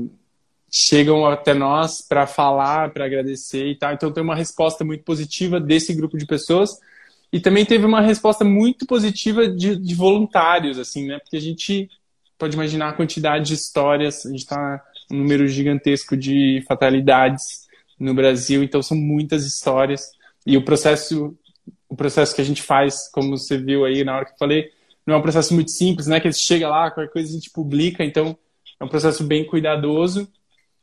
chegam 0.71 1.25
até 1.25 1.53
nós 1.53 2.01
para 2.01 2.25
falar, 2.25 2.91
para 2.91 3.05
agradecer 3.05 3.67
e 3.67 3.75
tal. 3.75 3.93
Então 3.93 4.11
tem 4.11 4.23
uma 4.23 4.35
resposta 4.35 4.85
muito 4.85 5.03
positiva 5.03 5.59
desse 5.59 5.93
grupo 5.93 6.17
de 6.17 6.25
pessoas 6.25 6.79
e 7.31 7.39
também 7.39 7.65
teve 7.65 7.85
uma 7.85 8.01
resposta 8.01 8.45
muito 8.45 8.85
positiva 8.85 9.47
de, 9.47 9.75
de 9.75 9.95
voluntários, 9.95 10.79
assim, 10.79 11.07
né? 11.07 11.19
Porque 11.19 11.37
a 11.37 11.41
gente 11.41 11.89
pode 12.37 12.55
imaginar 12.55 12.89
a 12.89 12.93
quantidade 12.93 13.47
de 13.47 13.53
histórias, 13.53 14.25
a 14.25 14.29
gente 14.29 14.39
está 14.39 14.81
um 15.11 15.17
número 15.17 15.47
gigantesco 15.47 16.15
de 16.15 16.63
fatalidades 16.67 17.67
no 17.99 18.13
Brasil, 18.13 18.63
então 18.63 18.81
são 18.81 18.95
muitas 18.95 19.45
histórias 19.45 20.11
e 20.45 20.55
o 20.55 20.63
processo 20.63 21.37
o 21.89 21.95
processo 21.95 22.35
que 22.35 22.41
a 22.41 22.45
gente 22.45 22.61
faz, 22.61 23.09
como 23.11 23.35
você 23.35 23.57
viu 23.57 23.83
aí 23.83 24.03
na 24.03 24.15
hora 24.15 24.25
que 24.25 24.33
eu 24.33 24.37
falei, 24.37 24.71
não 25.05 25.15
é 25.15 25.17
um 25.17 25.21
processo 25.21 25.53
muito 25.55 25.71
simples, 25.71 26.05
né? 26.05 26.19
Que 26.19 26.31
chega 26.31 26.69
lá, 26.69 26.91
qualquer 26.91 27.11
coisa 27.11 27.29
a 27.29 27.33
gente 27.33 27.49
publica, 27.49 28.03
então 28.03 28.37
é 28.79 28.83
um 28.83 28.87
processo 28.87 29.23
bem 29.23 29.43
cuidadoso. 29.43 30.31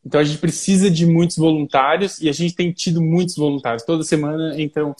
Então 0.04 0.20
a 0.20 0.24
gente 0.24 0.38
precisa 0.38 0.90
de 0.90 1.06
muitos 1.06 1.36
voluntários 1.36 2.20
e 2.20 2.28
a 2.28 2.32
gente 2.32 2.54
tem 2.54 2.72
tido 2.72 3.00
muitos 3.00 3.36
voluntários. 3.36 3.84
Toda 3.84 4.02
semana 4.02 4.60
entram 4.60 4.94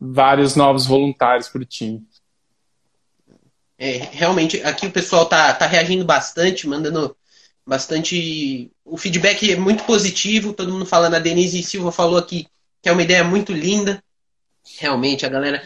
vários 0.00 0.56
novos 0.56 0.86
voluntários 0.86 1.48
para 1.48 1.62
o 1.62 1.64
time. 1.64 2.02
É, 3.78 4.08
realmente, 4.12 4.62
aqui 4.62 4.86
o 4.86 4.92
pessoal 4.92 5.26
tá, 5.26 5.52
tá 5.52 5.66
reagindo 5.66 6.04
bastante, 6.04 6.66
mandando 6.66 7.16
bastante. 7.66 8.70
O 8.84 8.96
feedback 8.96 9.50
é 9.50 9.56
muito 9.56 9.84
positivo, 9.84 10.52
todo 10.52 10.72
mundo 10.72 10.86
falando. 10.86 11.14
A 11.14 11.18
Denise 11.18 11.62
Silva 11.62 11.92
falou 11.92 12.18
aqui 12.18 12.46
que 12.82 12.88
é 12.88 12.92
uma 12.92 13.02
ideia 13.02 13.24
muito 13.24 13.52
linda. 13.52 14.02
Realmente, 14.78 15.26
a 15.26 15.28
galera. 15.28 15.62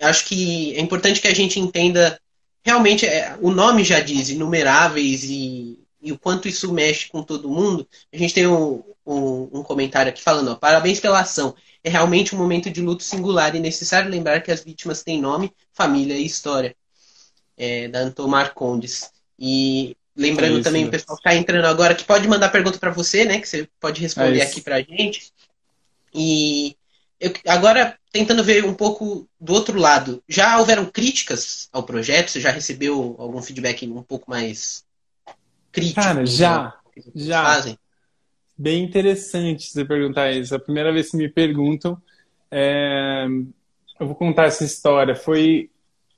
Acho 0.00 0.24
que 0.26 0.74
é 0.76 0.80
importante 0.80 1.20
que 1.20 1.28
a 1.28 1.34
gente 1.34 1.60
entenda. 1.60 2.20
Realmente, 2.64 3.06
é, 3.06 3.36
o 3.40 3.50
nome 3.50 3.84
já 3.84 4.00
diz, 4.00 4.28
inumeráveis, 4.28 5.24
e, 5.24 5.78
e, 6.00 6.12
o 6.12 6.18
quanto 6.18 6.48
isso 6.48 6.72
mexe 6.72 7.08
com 7.08 7.22
todo 7.22 7.48
mundo. 7.48 7.86
A 8.12 8.16
gente 8.16 8.34
tem 8.34 8.46
um, 8.46 8.82
um, 9.06 9.48
um 9.52 9.62
comentário 9.62 10.10
aqui 10.10 10.22
falando: 10.22 10.52
ó, 10.52 10.54
parabéns 10.54 11.00
pela 11.00 11.20
ação. 11.20 11.54
É 11.82 11.90
realmente 11.90 12.34
um 12.34 12.38
momento 12.38 12.70
de 12.70 12.80
luto 12.80 13.02
singular 13.02 13.54
e 13.54 13.60
necessário 13.60 14.10
lembrar 14.10 14.40
que 14.40 14.50
as 14.50 14.64
vítimas 14.64 15.02
têm 15.02 15.20
nome, 15.20 15.52
família 15.72 16.14
e 16.14 16.24
história. 16.24 16.74
É, 17.56 17.88
da 17.88 17.98
Antomar 17.98 18.54
Condes. 18.54 19.10
E 19.36 19.96
lembrando 20.16 20.52
é 20.52 20.54
isso, 20.54 20.64
também, 20.64 20.86
o 20.86 20.90
pessoal 20.90 21.16
que 21.16 21.28
está 21.28 21.34
entrando 21.34 21.64
agora, 21.64 21.92
que 21.92 22.04
pode 22.04 22.28
mandar 22.28 22.50
pergunta 22.50 22.78
para 22.78 22.90
você, 22.90 23.24
né? 23.24 23.40
Que 23.40 23.48
você 23.48 23.68
pode 23.80 24.00
responder 24.00 24.38
é 24.38 24.42
aqui 24.42 24.60
para 24.60 24.76
a 24.76 24.82
gente. 24.82 25.32
E 26.14 26.76
eu, 27.20 27.32
agora, 27.46 27.96
tentando 28.12 28.44
ver 28.44 28.64
um 28.64 28.74
pouco 28.74 29.28
do 29.40 29.52
outro 29.52 29.78
lado, 29.78 30.22
já 30.28 30.58
houveram 30.58 30.86
críticas 30.86 31.68
ao 31.72 31.82
projeto? 31.82 32.30
Você 32.30 32.40
já 32.40 32.50
recebeu 32.50 33.16
algum 33.18 33.42
feedback 33.42 33.86
um 33.86 34.02
pouco 34.02 34.30
mais 34.30 34.84
crítico? 35.72 36.00
Cara, 36.00 36.24
já. 36.24 36.74
Já. 37.14 37.42
Fazem? 37.42 37.78
Bem 38.56 38.82
interessante 38.82 39.70
você 39.70 39.84
perguntar 39.84 40.32
isso. 40.32 40.54
A 40.54 40.58
primeira 40.58 40.92
vez 40.92 41.10
que 41.10 41.16
me 41.16 41.28
perguntam, 41.28 42.00
é... 42.50 43.26
eu 43.98 44.06
vou 44.06 44.14
contar 44.14 44.46
essa 44.46 44.64
história. 44.64 45.14
Foi 45.14 45.70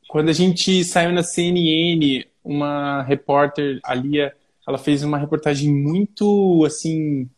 quando 0.09 0.29
a 0.29 0.35
gente 0.35 0.85
saiu 0.85 1.13
na 1.13 1.23
CNN, 1.23 2.27
uma 2.43 3.03
repórter, 3.03 3.79
a 3.85 3.95
Lia, 3.95 4.35
ela 4.67 4.77
fez 4.77 5.03
uma 5.03 5.19
reportagem 5.19 5.73
muito, 5.73 6.65
assim, 6.67 7.29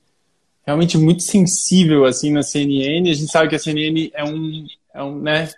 realmente 0.65 0.97
muito 0.97 1.23
sensível 1.23 2.05
assim 2.05 2.31
na 2.31 2.43
CNN. 2.43 3.11
A 3.11 3.15
gente 3.15 3.31
sabe 3.31 3.49
que 3.49 3.57
a 3.57 3.59
CNN 3.59 4.11
é 4.15 4.25
um, 4.25 4.67
é 4.95 5.03
um, 5.03 5.21
né, 5.21 5.51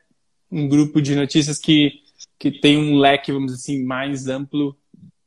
um 0.50 0.68
grupo 0.68 1.00
de 1.00 1.14
notícias 1.14 1.58
que, 1.58 2.02
que 2.38 2.50
tem 2.50 2.78
um 2.78 2.98
leque, 2.98 3.32
vamos 3.32 3.52
dizer 3.52 3.62
assim, 3.62 3.84
mais 3.84 4.28
amplo 4.28 4.76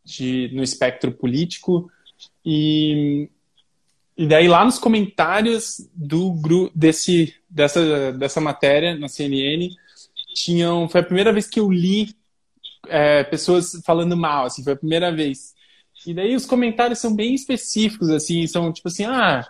de, 0.04 0.50
no 0.54 0.64
espectro 0.64 1.12
político. 1.12 1.92
E, 2.46 3.30
e 4.18 4.26
daí 4.26 4.48
lá 4.48 4.66
nos 4.66 4.80
comentários 4.80 5.88
do 5.94 6.32
grupo 6.32 6.72
desse 6.76 7.36
dessa 7.50 8.12
dessa 8.14 8.42
matéria 8.42 8.96
na 8.96 9.08
CNN 9.08 9.70
tinham 10.34 10.90
foi 10.90 11.02
a 11.02 11.04
primeira 11.04 11.32
vez 11.32 11.48
que 11.48 11.60
eu 11.60 11.72
li 11.72 12.16
é, 12.88 13.24
pessoas 13.24 13.80
falando 13.86 14.18
mal 14.18 14.46
assim 14.46 14.64
foi 14.64 14.74
a 14.74 14.78
primeira 14.78 15.12
vez 15.12 15.54
e 16.06 16.14
daí 16.14 16.36
os 16.36 16.46
comentários 16.46 17.00
são 17.00 17.16
bem 17.16 17.36
específicos 17.36 18.10
assim 18.10 18.48
são 18.48 18.72
tipo 18.74 18.88
assim 18.88 19.06
ah 19.06 19.48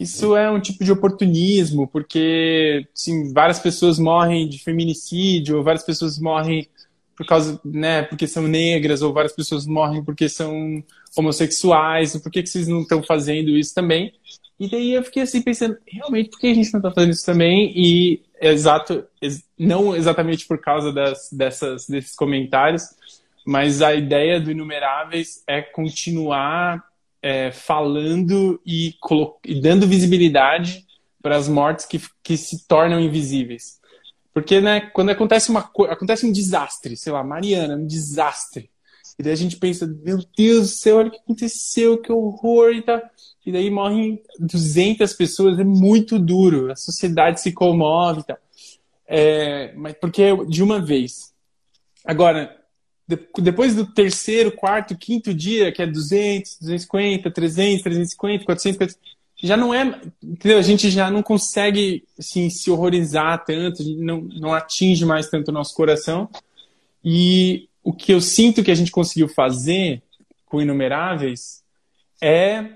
isso 0.00 0.34
é 0.34 0.50
um 0.50 0.58
tipo 0.58 0.82
de 0.82 0.90
oportunismo, 0.90 1.86
porque 1.86 2.88
sim, 2.94 3.34
várias 3.34 3.58
pessoas 3.58 3.98
morrem 3.98 4.48
de 4.48 4.58
feminicídio, 4.58 5.58
ou 5.58 5.62
várias 5.62 5.84
pessoas 5.84 6.18
morrem 6.18 6.66
por 7.14 7.26
causa, 7.26 7.60
né, 7.62 8.02
porque 8.04 8.26
são 8.26 8.48
negras, 8.48 9.02
ou 9.02 9.12
várias 9.12 9.34
pessoas 9.34 9.66
morrem 9.66 10.02
porque 10.02 10.26
são 10.26 10.82
homossexuais, 11.14 12.16
por 12.16 12.32
que, 12.32 12.42
que 12.42 12.48
vocês 12.48 12.66
não 12.66 12.80
estão 12.80 13.02
fazendo 13.02 13.50
isso 13.50 13.74
também? 13.74 14.14
E 14.58 14.70
daí 14.70 14.94
eu 14.94 15.02
fiquei 15.02 15.22
assim 15.22 15.42
pensando, 15.42 15.76
realmente, 15.86 16.30
por 16.30 16.40
que 16.40 16.46
a 16.46 16.54
gente 16.54 16.72
não 16.72 16.78
está 16.80 16.90
fazendo 16.90 17.12
isso 17.12 17.26
também? 17.26 17.70
E 17.76 18.22
exato, 18.40 19.04
não 19.58 19.94
exatamente 19.94 20.46
por 20.46 20.58
causa 20.58 20.90
das, 20.90 21.28
dessas, 21.30 21.86
desses 21.86 22.16
comentários, 22.16 22.84
mas 23.46 23.82
a 23.82 23.94
ideia 23.94 24.40
do 24.40 24.50
Inumeráveis 24.50 25.42
é 25.46 25.60
continuar 25.60 26.82
é, 27.22 27.50
falando 27.52 28.60
e, 28.64 28.94
e, 29.44 29.60
dando 29.60 29.86
visibilidade 29.86 30.86
para 31.22 31.36
as 31.36 31.48
mortes 31.48 31.84
que, 31.84 32.00
que 32.22 32.36
se 32.36 32.66
tornam 32.66 33.00
invisíveis. 33.00 33.78
Porque, 34.32 34.60
né, 34.60 34.80
quando 34.80 35.10
acontece, 35.10 35.50
uma, 35.50 35.60
acontece 35.60 36.24
um 36.26 36.32
desastre, 36.32 36.96
sei 36.96 37.12
lá, 37.12 37.22
Mariana, 37.22 37.76
um 37.76 37.86
desastre. 37.86 38.70
E 39.18 39.22
daí 39.22 39.32
a 39.32 39.36
gente 39.36 39.56
pensa, 39.56 39.86
meu 39.86 40.18
Deus 40.36 40.70
do 40.70 40.76
céu, 40.76 40.96
olha 40.96 41.08
o 41.08 41.10
que 41.10 41.18
aconteceu, 41.18 42.00
que 42.00 42.10
horror 42.10 42.72
e 42.72 42.82
tal. 42.82 43.02
E 43.44 43.52
daí 43.52 43.70
morrem 43.70 44.22
200 44.38 45.12
pessoas, 45.12 45.58
é 45.58 45.64
muito 45.64 46.18
duro, 46.18 46.70
a 46.70 46.76
sociedade 46.76 47.40
se 47.40 47.52
comove 47.52 48.20
e 48.20 48.24
tal. 48.24 48.38
É, 49.06 49.74
mas 49.74 49.94
porque 50.00 50.24
de 50.46 50.62
uma 50.62 50.80
vez. 50.80 51.34
Agora, 52.04 52.59
depois 53.38 53.74
do 53.74 53.86
terceiro, 53.86 54.52
quarto, 54.52 54.96
quinto 54.96 55.32
dia, 55.34 55.72
que 55.72 55.82
é 55.82 55.86
200, 55.86 56.58
250, 56.60 57.30
300, 57.30 57.82
350, 57.82 58.44
400, 58.44 58.98
já 59.42 59.56
não 59.56 59.72
é, 59.72 60.00
entendeu? 60.22 60.58
A 60.58 60.62
gente 60.62 60.90
já 60.90 61.10
não 61.10 61.22
consegue 61.22 62.04
assim, 62.18 62.50
se 62.50 62.70
horrorizar 62.70 63.44
tanto, 63.44 63.82
não, 63.96 64.20
não 64.20 64.52
atinge 64.52 65.04
mais 65.04 65.28
tanto 65.28 65.48
o 65.48 65.52
nosso 65.52 65.74
coração. 65.74 66.28
E 67.04 67.68
o 67.82 67.92
que 67.92 68.12
eu 68.12 68.20
sinto 68.20 68.62
que 68.62 68.70
a 68.70 68.74
gente 68.74 68.90
conseguiu 68.90 69.28
fazer 69.28 70.02
com 70.44 70.60
Inumeráveis 70.60 71.62
é 72.20 72.66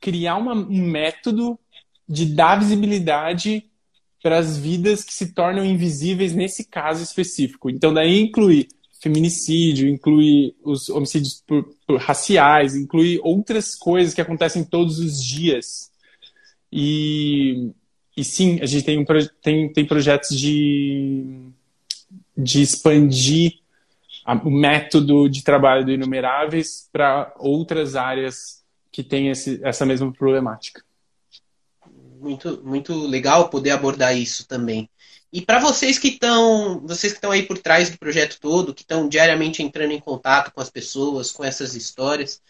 criar 0.00 0.36
uma, 0.36 0.54
um 0.54 0.82
método 0.82 1.58
de 2.08 2.24
dar 2.26 2.58
visibilidade 2.58 3.64
para 4.22 4.38
as 4.38 4.56
vidas 4.56 5.04
que 5.04 5.12
se 5.12 5.32
tornam 5.32 5.64
invisíveis 5.64 6.34
nesse 6.34 6.64
caso 6.64 7.02
específico. 7.02 7.68
Então, 7.68 7.92
daí 7.92 8.20
incluir 8.20 8.68
feminicídio, 9.06 9.88
inclui 9.88 10.56
os 10.64 10.88
homicídios 10.88 11.40
por, 11.46 11.72
por 11.86 12.00
raciais, 12.00 12.74
inclui 12.74 13.20
outras 13.22 13.76
coisas 13.76 14.12
que 14.12 14.20
acontecem 14.20 14.64
todos 14.64 14.98
os 14.98 15.22
dias. 15.24 15.92
E, 16.72 17.70
e 18.16 18.24
sim, 18.24 18.58
a 18.60 18.66
gente 18.66 18.84
tem, 18.84 18.98
um, 18.98 19.04
tem, 19.40 19.72
tem 19.72 19.86
projetos 19.86 20.36
de, 20.36 21.24
de 22.36 22.62
expandir 22.62 23.60
a, 24.24 24.34
o 24.34 24.50
método 24.50 25.28
de 25.28 25.44
trabalho 25.44 25.84
do 25.84 25.92
Inumeráveis 25.92 26.88
para 26.92 27.32
outras 27.38 27.94
áreas 27.94 28.64
que 28.90 29.04
têm 29.04 29.28
esse, 29.28 29.60
essa 29.62 29.86
mesma 29.86 30.12
problemática. 30.12 30.82
Muito, 32.20 32.60
muito 32.64 32.92
legal 33.06 33.50
poder 33.50 33.70
abordar 33.70 34.18
isso 34.18 34.48
também. 34.48 34.90
E 35.36 35.42
para 35.42 35.58
vocês 35.60 35.98
que 35.98 36.08
estão, 36.08 36.80
vocês 36.86 37.12
que 37.12 37.18
estão 37.18 37.30
aí 37.30 37.42
por 37.42 37.58
trás 37.58 37.90
do 37.90 37.98
projeto 37.98 38.38
todo, 38.40 38.72
que 38.72 38.80
estão 38.80 39.06
diariamente 39.06 39.62
entrando 39.62 39.92
em 39.92 40.00
contato 40.00 40.50
com 40.50 40.62
as 40.62 40.70
pessoas, 40.70 41.30
com 41.30 41.44
essas 41.44 41.74
histórias, 41.74 42.40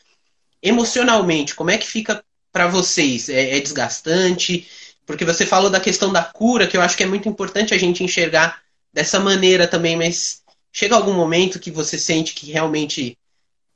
emocionalmente, 0.63 1.57
como 1.57 1.71
é 1.71 1.79
que 1.79 1.87
fica 1.89 2.25
para 2.53 2.69
vocês? 2.69 3.29
É, 3.29 3.57
é, 3.57 3.61
desgastante? 3.61 4.69
Porque 5.05 5.25
você 5.25 5.45
falou 5.45 5.69
da 5.69 5.81
questão 5.81 6.13
da 6.13 6.23
cura, 6.23 6.69
que 6.69 6.77
eu 6.77 6.81
acho 6.81 6.97
que 6.97 7.03
é 7.03 7.07
muito 7.07 7.29
importante 7.29 7.75
a 7.75 7.77
gente 7.77 8.05
enxergar 8.05 8.63
dessa 8.93 9.19
maneira 9.19 9.67
também, 9.67 9.97
mas 9.97 10.45
chega 10.73 10.95
algum 10.95 11.13
momento 11.13 11.59
que 11.59 11.73
você 11.73 11.99
sente 11.99 12.37
que 12.37 12.53
realmente 12.53 13.19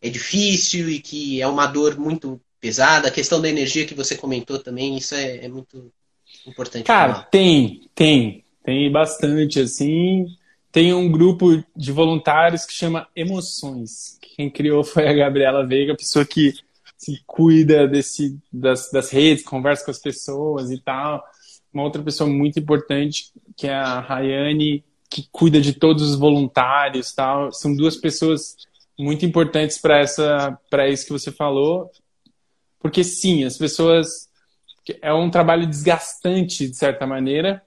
é 0.01 0.09
difícil 0.09 0.88
e 0.88 1.01
que 1.01 1.42
é 1.42 1.49
uma 1.49 1.66
dor 1.66 1.99
muito 1.99 2.40
pesada? 2.61 3.09
A 3.09 3.11
questão 3.11 3.40
da 3.40 3.49
energia 3.49 3.85
que 3.85 3.94
você 3.94 4.14
comentou 4.14 4.61
também, 4.61 4.96
isso 4.96 5.16
é, 5.16 5.46
é 5.46 5.49
muito 5.49 5.92
importante. 6.46 6.87
Cara, 6.87 7.25
tem, 7.25 7.90
tem. 7.92 8.44
Tem 8.62 8.90
bastante, 8.90 9.61
assim. 9.61 10.27
Tem 10.70 10.94
um 10.94 11.11
grupo 11.11 11.62
de 11.75 11.92
voluntários 11.92 12.64
que 12.64 12.73
chama 12.73 13.09
Emoções. 13.14 14.18
Quem 14.37 14.51
criou 14.51 14.85
foi 14.85 15.09
a 15.09 15.12
Gabriela 15.12 15.66
Veiga, 15.66 15.92
a 15.92 15.96
pessoa 15.96 16.25
que 16.25 16.55
se 16.96 17.23
cuida 17.27 17.88
desse, 17.88 18.38
das, 18.53 18.90
das 18.90 19.11
redes, 19.11 19.42
conversa 19.42 19.85
com 19.85 19.90
as 19.90 19.99
pessoas 19.99 20.70
e 20.70 20.79
tal. 20.79 21.25
Uma 21.73 21.85
outra 21.85 22.03
pessoa 22.03 22.29
muito 22.29 22.59
importante, 22.59 23.33
que 23.57 23.66
é 23.66 23.75
a 23.75 24.01
Rayane, 24.01 24.85
que 25.09 25.27
cuida 25.33 25.61
de 25.61 25.73
todos 25.73 26.11
os 26.11 26.16
voluntários 26.16 27.12
tal. 27.12 27.53
São 27.53 27.75
duas 27.75 27.96
pessoas 27.96 28.57
muito 28.99 29.25
importantes 29.25 29.79
para 29.79 29.99
essa 29.99 30.59
para 30.68 30.88
isso 30.88 31.07
que 31.07 31.12
você 31.12 31.33
falou. 31.33 31.90
Porque 32.79 33.03
sim, 33.03 33.44
as 33.44 33.57
pessoas 33.57 34.29
é 35.03 35.12
um 35.12 35.31
trabalho 35.31 35.66
desgastante 35.66 36.68
de 36.68 36.77
certa 36.77 37.07
maneira, 37.07 37.62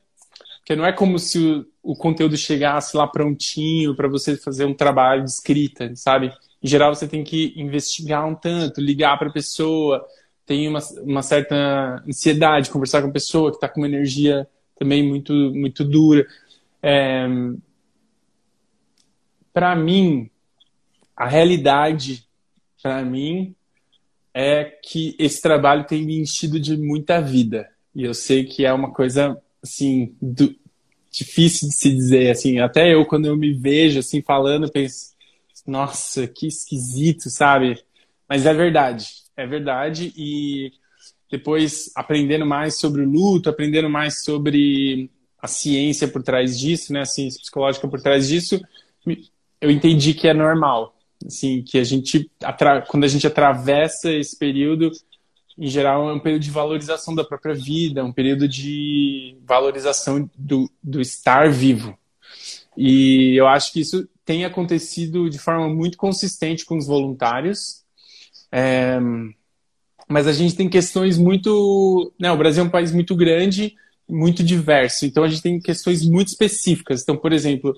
porque 0.63 0.77
não 0.77 0.85
é 0.85 0.93
como 0.93 1.19
se 1.19 1.37
o, 1.37 1.65
o 1.91 1.95
conteúdo 1.95 2.37
chegasse 2.37 2.95
lá 2.95 3.05
prontinho 3.05 3.93
para 3.95 4.07
você 4.07 4.37
fazer 4.37 4.63
um 4.63 4.73
trabalho 4.73 5.25
de 5.25 5.29
escrita, 5.29 5.93
sabe? 5.93 6.33
Em 6.63 6.67
geral, 6.67 6.95
você 6.95 7.05
tem 7.05 7.21
que 7.21 7.53
investigar 7.57 8.25
um 8.25 8.33
tanto, 8.33 8.79
ligar 8.79 9.19
para 9.19 9.27
a 9.27 9.33
pessoa, 9.33 10.05
tem 10.45 10.69
uma, 10.69 10.79
uma 11.01 11.21
certa 11.21 12.01
ansiedade, 12.07 12.69
conversar 12.69 13.01
com 13.01 13.09
a 13.09 13.11
pessoa 13.11 13.51
que 13.51 13.57
está 13.57 13.67
com 13.67 13.81
uma 13.81 13.87
energia 13.87 14.47
também 14.79 15.05
muito, 15.05 15.33
muito 15.33 15.83
dura. 15.83 16.25
É... 16.81 17.27
Para 19.51 19.75
mim, 19.75 20.29
a 21.13 21.27
realidade, 21.27 22.25
para 22.81 23.03
mim, 23.03 23.53
é 24.33 24.63
que 24.63 25.13
esse 25.19 25.41
trabalho 25.41 25.83
tem 25.83 26.05
me 26.05 26.17
enchido 26.17 26.57
de 26.57 26.77
muita 26.77 27.21
vida. 27.21 27.69
E 27.93 28.05
eu 28.05 28.13
sei 28.13 28.45
que 28.45 28.65
é 28.65 28.71
uma 28.71 28.91
coisa 28.91 29.37
assim, 29.63 30.15
do, 30.21 30.53
difícil 31.09 31.69
de 31.69 31.75
se 31.75 31.89
dizer, 31.93 32.31
assim, 32.31 32.59
até 32.59 32.93
eu 32.93 33.05
quando 33.05 33.27
eu 33.27 33.37
me 33.37 33.53
vejo 33.53 33.99
assim 33.99 34.21
falando, 34.21 34.69
penso, 34.69 35.13
nossa, 35.65 36.27
que 36.27 36.47
esquisito, 36.47 37.29
sabe? 37.29 37.81
Mas 38.27 38.45
é 38.45 38.53
verdade, 38.53 39.07
é 39.37 39.45
verdade. 39.45 40.11
E 40.17 40.73
depois 41.31 41.91
aprendendo 41.95 42.45
mais 42.45 42.77
sobre 42.77 43.01
o 43.01 43.09
luto, 43.09 43.49
aprendendo 43.49 43.89
mais 43.89 44.23
sobre 44.23 45.09
a 45.39 45.47
ciência 45.47 46.07
por 46.07 46.23
trás 46.23 46.59
disso, 46.59 46.91
né, 46.91 47.01
a 47.01 47.05
ciência 47.05 47.39
psicológica 47.39 47.87
por 47.87 48.01
trás 48.01 48.27
disso, 48.27 48.61
eu 49.61 49.69
entendi 49.69 50.13
que 50.13 50.27
é 50.27 50.33
normal, 50.33 50.95
assim, 51.25 51.61
que 51.61 51.77
a 51.77 51.83
gente 51.83 52.29
quando 52.87 53.03
a 53.03 53.07
gente 53.07 53.27
atravessa 53.27 54.11
esse 54.11 54.37
período, 54.37 54.91
em 55.57 55.67
geral 55.67 56.09
é 56.09 56.13
um 56.13 56.19
período 56.19 56.41
de 56.41 56.51
valorização 56.51 57.13
da 57.13 57.23
própria 57.23 57.53
vida, 57.53 58.03
um 58.03 58.11
período 58.11 58.47
de 58.47 59.37
valorização 59.45 60.29
do, 60.37 60.69
do 60.81 60.99
estar 60.99 61.49
vivo. 61.49 61.97
E 62.75 63.35
eu 63.35 63.47
acho 63.47 63.71
que 63.71 63.81
isso 63.81 64.07
tem 64.25 64.45
acontecido 64.45 65.29
de 65.29 65.37
forma 65.37 65.69
muito 65.69 65.97
consistente 65.97 66.65
com 66.65 66.77
os 66.77 66.87
voluntários. 66.87 67.83
É, 68.51 68.99
mas 70.07 70.27
a 70.27 70.33
gente 70.33 70.55
tem 70.55 70.69
questões 70.69 71.17
muito. 71.17 72.11
Né, 72.19 72.31
o 72.31 72.37
Brasil 72.37 72.63
é 72.63 72.67
um 72.67 72.71
país 72.71 72.91
muito 72.91 73.15
grande, 73.15 73.75
muito 74.09 74.43
diverso, 74.43 75.05
então 75.05 75.23
a 75.23 75.27
gente 75.27 75.41
tem 75.41 75.59
questões 75.59 76.03
muito 76.03 76.29
específicas. 76.29 77.01
Então, 77.01 77.15
por 77.15 77.31
exemplo, 77.31 77.75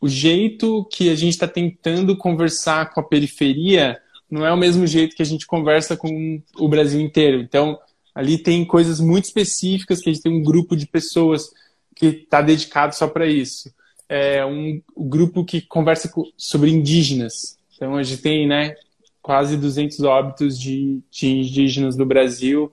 o 0.00 0.08
jeito 0.08 0.86
que 0.92 1.10
a 1.10 1.14
gente 1.14 1.32
está 1.32 1.48
tentando 1.48 2.16
conversar 2.16 2.90
com 2.92 3.00
a 3.00 3.04
periferia 3.04 4.00
não 4.30 4.44
é 4.44 4.52
o 4.52 4.56
mesmo 4.56 4.86
jeito 4.86 5.16
que 5.16 5.22
a 5.22 5.26
gente 5.26 5.46
conversa 5.46 5.96
com 5.96 6.40
o 6.56 6.68
Brasil 6.68 7.00
inteiro. 7.00 7.40
Então, 7.40 7.78
ali 8.14 8.36
tem 8.36 8.64
coisas 8.64 9.00
muito 9.00 9.24
específicas 9.24 10.00
que 10.00 10.10
a 10.10 10.12
gente 10.12 10.22
tem 10.22 10.32
um 10.32 10.42
grupo 10.42 10.76
de 10.76 10.86
pessoas 10.86 11.50
que 11.96 12.06
está 12.06 12.42
dedicado 12.42 12.94
só 12.94 13.06
para 13.06 13.26
isso. 13.26 13.72
É 14.08 14.44
um, 14.44 14.80
grupo 14.96 15.44
que 15.44 15.60
conversa 15.60 16.10
sobre 16.36 16.70
indígenas. 16.70 17.58
Então, 17.74 17.96
a 17.96 18.02
gente 18.02 18.22
tem 18.22 18.46
né, 18.46 18.74
quase 19.22 19.56
200 19.56 20.00
óbitos 20.00 20.58
de, 20.58 21.00
de 21.10 21.28
indígenas 21.28 21.96
no 21.96 22.06
Brasil, 22.06 22.72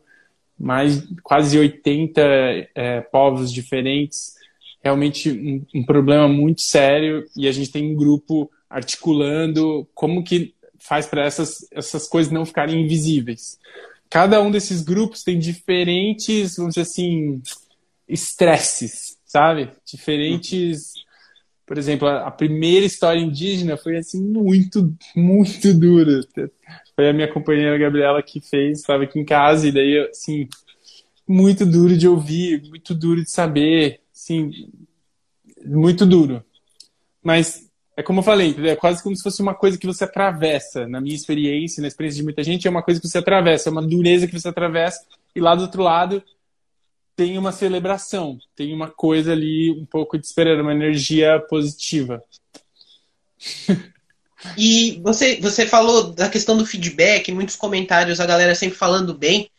mais 0.58 1.04
quase 1.24 1.58
80 1.58 2.22
é, 2.74 3.02
povos 3.02 3.52
diferentes. 3.52 4.36
Realmente 4.84 5.30
um, 5.32 5.80
um 5.80 5.86
problema 5.86 6.28
muito 6.28 6.62
sério 6.62 7.26
e 7.36 7.48
a 7.48 7.52
gente 7.52 7.72
tem 7.72 7.91
um 7.91 7.96
grupo 7.96 8.50
articulando 8.70 9.88
como 9.94 10.24
que 10.24 10.55
faz 10.88 11.06
para 11.08 11.26
essas, 11.26 11.67
essas 11.71 12.08
coisas 12.08 12.32
não 12.32 12.45
ficarem 12.45 12.84
invisíveis. 12.84 13.58
Cada 14.10 14.41
um 14.41 14.52
desses 14.52 14.82
grupos 14.82 15.24
tem 15.24 15.39
diferentes, 15.39 16.58
vamos 16.58 16.76
dizer 16.76 16.82
assim, 16.82 17.41
estresses, 18.08 19.17
sabe? 19.26 19.71
Diferentes. 19.86 20.93
Por 21.65 21.78
exemplo, 21.78 22.08
a 22.08 22.30
primeira 22.30 22.86
história 22.86 23.19
indígena 23.19 23.76
foi 23.76 23.98
assim 23.98 24.21
muito, 24.21 24.95
muito 25.15 25.74
dura. 25.74 26.21
Foi 26.95 27.10
a 27.10 27.13
minha 27.13 27.32
companheira 27.32 27.78
Gabriela 27.78 28.21
que 28.21 28.39
fez, 28.39 28.80
estava 28.80 29.04
aqui 29.04 29.19
em 29.19 29.26
casa 29.26 29.67
e 29.67 29.71
daí 29.71 30.08
assim 30.08 30.48
muito 31.28 31.65
duro 31.65 31.98
de 31.98 32.08
ouvir, 32.08 32.62
muito 32.69 32.93
duro 32.93 33.24
de 33.24 33.32
saber, 33.32 34.02
assim, 34.13 34.69
muito 35.65 36.06
duro. 36.06 36.43
Mas 37.24 37.64
é 37.97 38.03
como 38.03 38.19
eu 38.19 38.23
falei, 38.23 38.55
é 38.65 38.75
quase 38.75 39.01
como 39.01 39.15
se 39.15 39.23
fosse 39.23 39.41
uma 39.41 39.53
coisa 39.53 39.77
que 39.77 39.88
você 39.88 40.03
atravessa. 40.03 40.88
Na 40.88 40.99
minha 40.99 41.15
experiência, 41.15 41.81
na 41.81 41.88
experiência 41.88 42.17
de 42.17 42.23
muita 42.23 42.43
gente, 42.43 42.67
é 42.67 42.69
uma 42.69 42.84
coisa 42.84 42.99
que 42.99 43.08
você 43.08 43.19
atravessa, 43.19 43.69
é 43.69 43.71
uma 43.71 43.81
dureza 43.81 44.27
que 44.27 44.38
você 44.38 44.49
atravessa, 44.49 45.05
e 45.36 45.39
lá 45.39 45.55
do 45.55 45.62
outro 45.62 45.81
lado 45.81 46.21
tem 47.15 47.38
uma 47.38 47.53
celebração, 47.53 48.38
tem 48.55 48.73
uma 48.73 48.89
coisa 48.89 49.31
ali 49.31 49.71
um 49.71 49.86
pouco 49.86 50.17
de 50.17 50.25
esperança, 50.25 50.62
uma 50.62 50.73
energia 50.73 51.39
positiva. 51.49 52.21
E 54.58 54.99
você, 55.01 55.38
você 55.41 55.65
falou 55.65 56.12
da 56.12 56.29
questão 56.29 56.58
do 56.58 56.65
feedback, 56.65 57.31
muitos 57.31 57.55
comentários, 57.55 58.19
a 58.19 58.25
galera 58.25 58.53
sempre 58.53 58.77
falando 58.77 59.13
bem. 59.13 59.49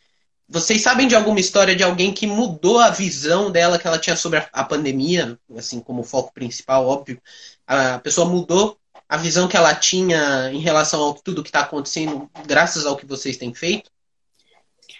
Vocês 0.49 0.81
sabem 0.81 1.07
de 1.07 1.15
alguma 1.15 1.41
história 1.41 1.75
de 1.75 1.83
alguém 1.83 2.13
que 2.13 2.25
mudou 2.25 2.79
a 2.79 2.89
visão 2.89 3.51
dela 3.51 3.77
que 3.77 3.85
ela 3.85 3.99
tinha 3.99 4.15
sobre 4.15 4.41
a, 4.51 4.63
pandemia, 4.63 5.37
assim 5.57 5.81
como 5.81 6.03
foco 6.03 6.33
principal, 6.33 6.87
óbvio? 6.87 7.21
A 7.65 7.99
pessoa 7.99 8.29
mudou 8.29 8.77
a 9.09 9.17
visão 9.17 9.47
que 9.47 9.57
ela 9.57 9.75
tinha 9.75 10.49
em 10.51 10.59
relação 10.59 11.09
a 11.09 11.13
tudo 11.15 11.43
que 11.43 11.49
está 11.49 11.61
acontecendo, 11.61 12.29
graças 12.45 12.85
ao 12.85 12.95
que 12.95 13.05
vocês 13.05 13.35
têm 13.35 13.53
feito? 13.53 13.91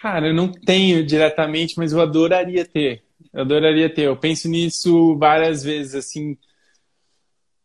Cara, 0.02 0.28
eu 0.28 0.34
não 0.34 0.52
tenho 0.52 1.04
diretamente, 1.04 1.74
mas 1.78 1.92
eu 1.92 2.00
adoraria 2.00 2.64
ter. 2.64 3.02
Eu 3.32 3.40
adoraria 3.40 3.92
ter. 3.92 4.02
Eu 4.02 4.16
penso 4.16 4.48
nisso 4.48 5.16
várias 5.16 5.62
vezes, 5.62 5.94
assim. 5.94 6.36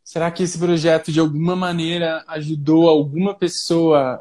Será 0.03 0.31
que 0.31 0.43
esse 0.43 0.57
projeto 0.57 1.11
de 1.11 1.19
alguma 1.19 1.55
maneira 1.55 2.23
ajudou 2.27 2.89
alguma 2.89 3.35
pessoa 3.35 4.19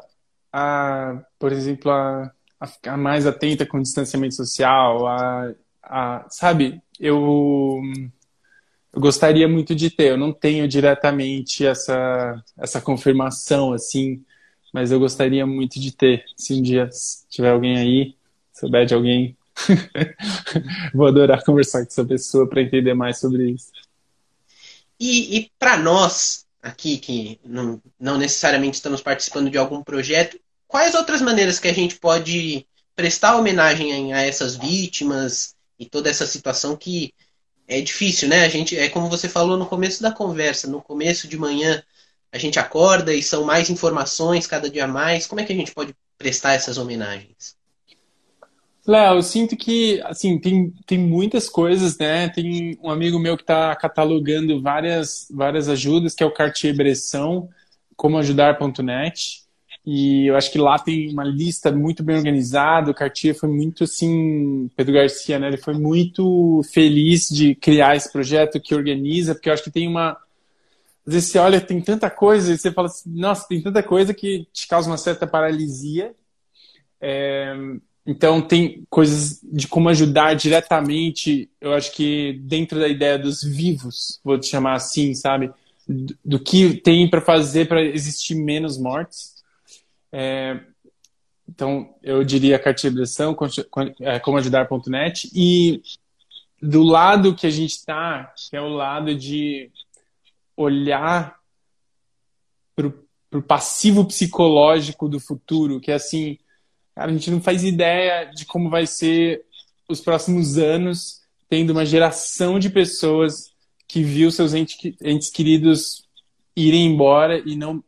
a, 0.51 1.23
por 1.39 1.51
exemplo, 1.51 1.91
a 1.91 2.31
a 2.63 2.67
ficar 2.67 2.95
mais 2.95 3.27
atenta 3.27 3.65
com 3.65 3.77
o 3.77 3.81
distanciamento 3.81 4.35
social, 4.35 5.05
a, 5.05 5.53
a 5.83 6.25
sabe? 6.29 6.81
Eu, 6.97 7.81
eu 8.93 9.01
gostaria 9.01 9.49
muito 9.49 9.75
de 9.75 9.89
ter. 9.89 10.11
Eu 10.11 10.17
não 10.17 10.31
tenho 10.31 10.65
diretamente 10.65 11.65
essa 11.65 12.41
essa 12.57 12.79
confirmação 12.79 13.73
assim, 13.73 14.23
mas 14.73 14.93
eu 14.93 14.99
gostaria 14.99 15.45
muito 15.45 15.77
de 15.77 15.91
ter. 15.91 16.23
Se 16.37 16.53
um 16.53 16.61
dia 16.61 16.89
tiver 17.29 17.51
alguém 17.51 17.77
aí, 17.77 18.15
souber 18.53 18.85
de 18.85 18.93
alguém, 18.93 19.35
vou 20.95 21.07
adorar 21.07 21.43
conversar 21.43 21.79
com 21.79 21.87
essa 21.87 22.05
pessoa 22.05 22.47
para 22.47 22.61
entender 22.61 22.93
mais 22.93 23.19
sobre 23.19 23.51
isso. 23.51 23.73
E, 24.97 25.37
e 25.37 25.51
para 25.59 25.75
nós 25.75 26.45
aqui 26.61 26.97
que 26.97 27.41
não, 27.43 27.81
não 27.99 28.17
necessariamente 28.17 28.75
estamos 28.75 29.01
participando 29.01 29.49
de 29.49 29.57
algum 29.57 29.83
projeto, 29.83 30.39
quais 30.73 30.95
outras 30.95 31.21
maneiras 31.21 31.59
que 31.59 31.67
a 31.67 31.73
gente 31.73 31.99
pode 31.99 32.65
prestar 32.95 33.37
homenagem 33.37 34.11
a 34.11 34.23
essas 34.23 34.55
vítimas 34.55 35.53
e 35.77 35.85
toda 35.85 36.09
essa 36.09 36.25
situação 36.25 36.75
que 36.75 37.13
é 37.67 37.79
difícil, 37.79 38.27
né? 38.27 38.43
A 38.43 38.49
gente 38.49 38.75
é 38.75 38.89
como 38.89 39.07
você 39.07 39.29
falou 39.29 39.55
no 39.55 39.67
começo 39.67 40.01
da 40.01 40.11
conversa, 40.11 40.67
no 40.67 40.81
começo 40.81 41.27
de 41.27 41.37
manhã 41.37 41.83
a 42.31 42.39
gente 42.39 42.57
acorda 42.57 43.13
e 43.13 43.21
são 43.21 43.43
mais 43.43 43.69
informações 43.69 44.47
cada 44.47 44.67
dia 44.67 44.87
mais. 44.87 45.27
Como 45.27 45.39
é 45.39 45.43
que 45.43 45.53
a 45.53 45.55
gente 45.55 45.71
pode 45.71 45.95
prestar 46.17 46.53
essas 46.53 46.79
homenagens? 46.79 47.55
Léo, 48.87 49.17
eu 49.17 49.21
sinto 49.21 49.55
que 49.55 50.01
assim 50.05 50.39
tem, 50.39 50.73
tem 50.87 50.97
muitas 50.97 51.47
coisas, 51.47 51.99
né? 51.99 52.29
Tem 52.29 52.79
um 52.81 52.89
amigo 52.89 53.19
meu 53.19 53.37
que 53.37 53.43
está 53.43 53.75
catalogando 53.75 54.59
várias 54.59 55.27
várias 55.29 55.69
ajudas, 55.69 56.15
que 56.15 56.23
é 56.23 56.25
o 56.25 56.33
Cartier 56.33 56.75
Bresson, 56.75 57.47
como 57.95 58.17
ajudar.net. 58.17 59.42
E 59.85 60.27
eu 60.27 60.37
acho 60.37 60.49
que 60.49 60.57
lá 60.57 60.79
tem 60.79 61.11
uma 61.11 61.25
lista 61.25 61.69
muito 61.69 62.03
bem 62.03 62.15
organizada. 62.15 62.91
O 62.91 62.93
Cartier 62.93 63.35
foi 63.35 63.49
muito 63.49 63.83
assim, 63.83 64.69
Pedro 64.77 64.93
Garcia, 64.93 65.37
né? 65.37 65.47
Ele 65.47 65.57
foi 65.57 65.73
muito 65.73 66.61
feliz 66.71 67.27
de 67.29 67.53
criar 67.55 67.95
esse 67.95 68.09
projeto 68.11 68.61
que 68.61 68.73
organiza, 68.73 69.35
porque 69.35 69.49
eu 69.49 69.53
acho 69.53 69.63
que 69.63 69.71
tem 69.71 69.87
uma. 69.87 70.17
Às 71.05 71.13
vezes 71.13 71.29
você 71.29 71.37
olha, 71.39 71.59
tem 71.59 71.81
tanta 71.81 72.09
coisa, 72.09 72.53
e 72.53 72.57
você 72.57 72.71
fala 72.71 72.87
assim, 72.87 73.09
nossa, 73.13 73.45
tem 73.45 73.61
tanta 73.61 73.83
coisa 73.83 74.13
que 74.13 74.47
te 74.53 74.67
causa 74.67 74.89
uma 74.89 74.97
certa 74.97 75.27
paralisia. 75.27 76.15
É... 77.01 77.53
Então, 78.05 78.41
tem 78.41 78.85
coisas 78.89 79.39
de 79.43 79.67
como 79.67 79.89
ajudar 79.89 80.33
diretamente, 80.33 81.49
eu 81.59 81.73
acho 81.73 81.91
que 81.93 82.39
dentro 82.43 82.79
da 82.79 82.87
ideia 82.87 83.17
dos 83.17 83.43
vivos, 83.43 84.19
vou 84.23 84.37
te 84.37 84.47
chamar 84.47 84.75
assim, 84.75 85.13
sabe? 85.13 85.51
Do, 85.87 86.15
do 86.23 86.39
que 86.39 86.75
tem 86.75 87.09
para 87.09 87.21
fazer 87.21 87.67
para 87.67 87.81
existir 87.81 88.35
menos 88.35 88.77
mortes. 88.77 89.32
É, 90.15 90.59
então, 91.49 91.95
eu 92.03 92.23
diria 92.23 92.59
cartilhação, 92.59 93.35
é, 93.99 94.19
como 94.19 94.37
ajudar.net. 94.37 95.29
E 95.33 95.81
do 96.61 96.83
lado 96.83 97.35
que 97.35 97.47
a 97.47 97.49
gente 97.49 97.71
está, 97.71 98.31
que 98.49 98.55
é 98.55 98.61
o 98.61 98.69
lado 98.69 99.15
de 99.15 99.71
olhar 100.55 101.35
para 102.75 102.87
o 103.39 103.41
passivo 103.41 104.05
psicológico 104.05 105.09
do 105.09 105.19
futuro, 105.19 105.81
que 105.81 105.91
é 105.91 105.95
assim, 105.95 106.37
cara, 106.95 107.09
a 107.09 107.13
gente 107.13 107.31
não 107.31 107.41
faz 107.41 107.63
ideia 107.63 108.25
de 108.25 108.45
como 108.45 108.69
vai 108.69 108.85
ser 108.85 109.43
os 109.89 109.99
próximos 109.99 110.57
anos, 110.57 111.21
tendo 111.49 111.71
uma 111.71 111.85
geração 111.85 112.59
de 112.59 112.69
pessoas 112.69 113.51
que 113.87 114.03
viu 114.03 114.31
seus 114.31 114.53
entes, 114.53 114.77
entes 115.01 115.29
queridos 115.29 116.07
irem 116.55 116.85
embora 116.85 117.41
e 117.45 117.55
não 117.55 117.83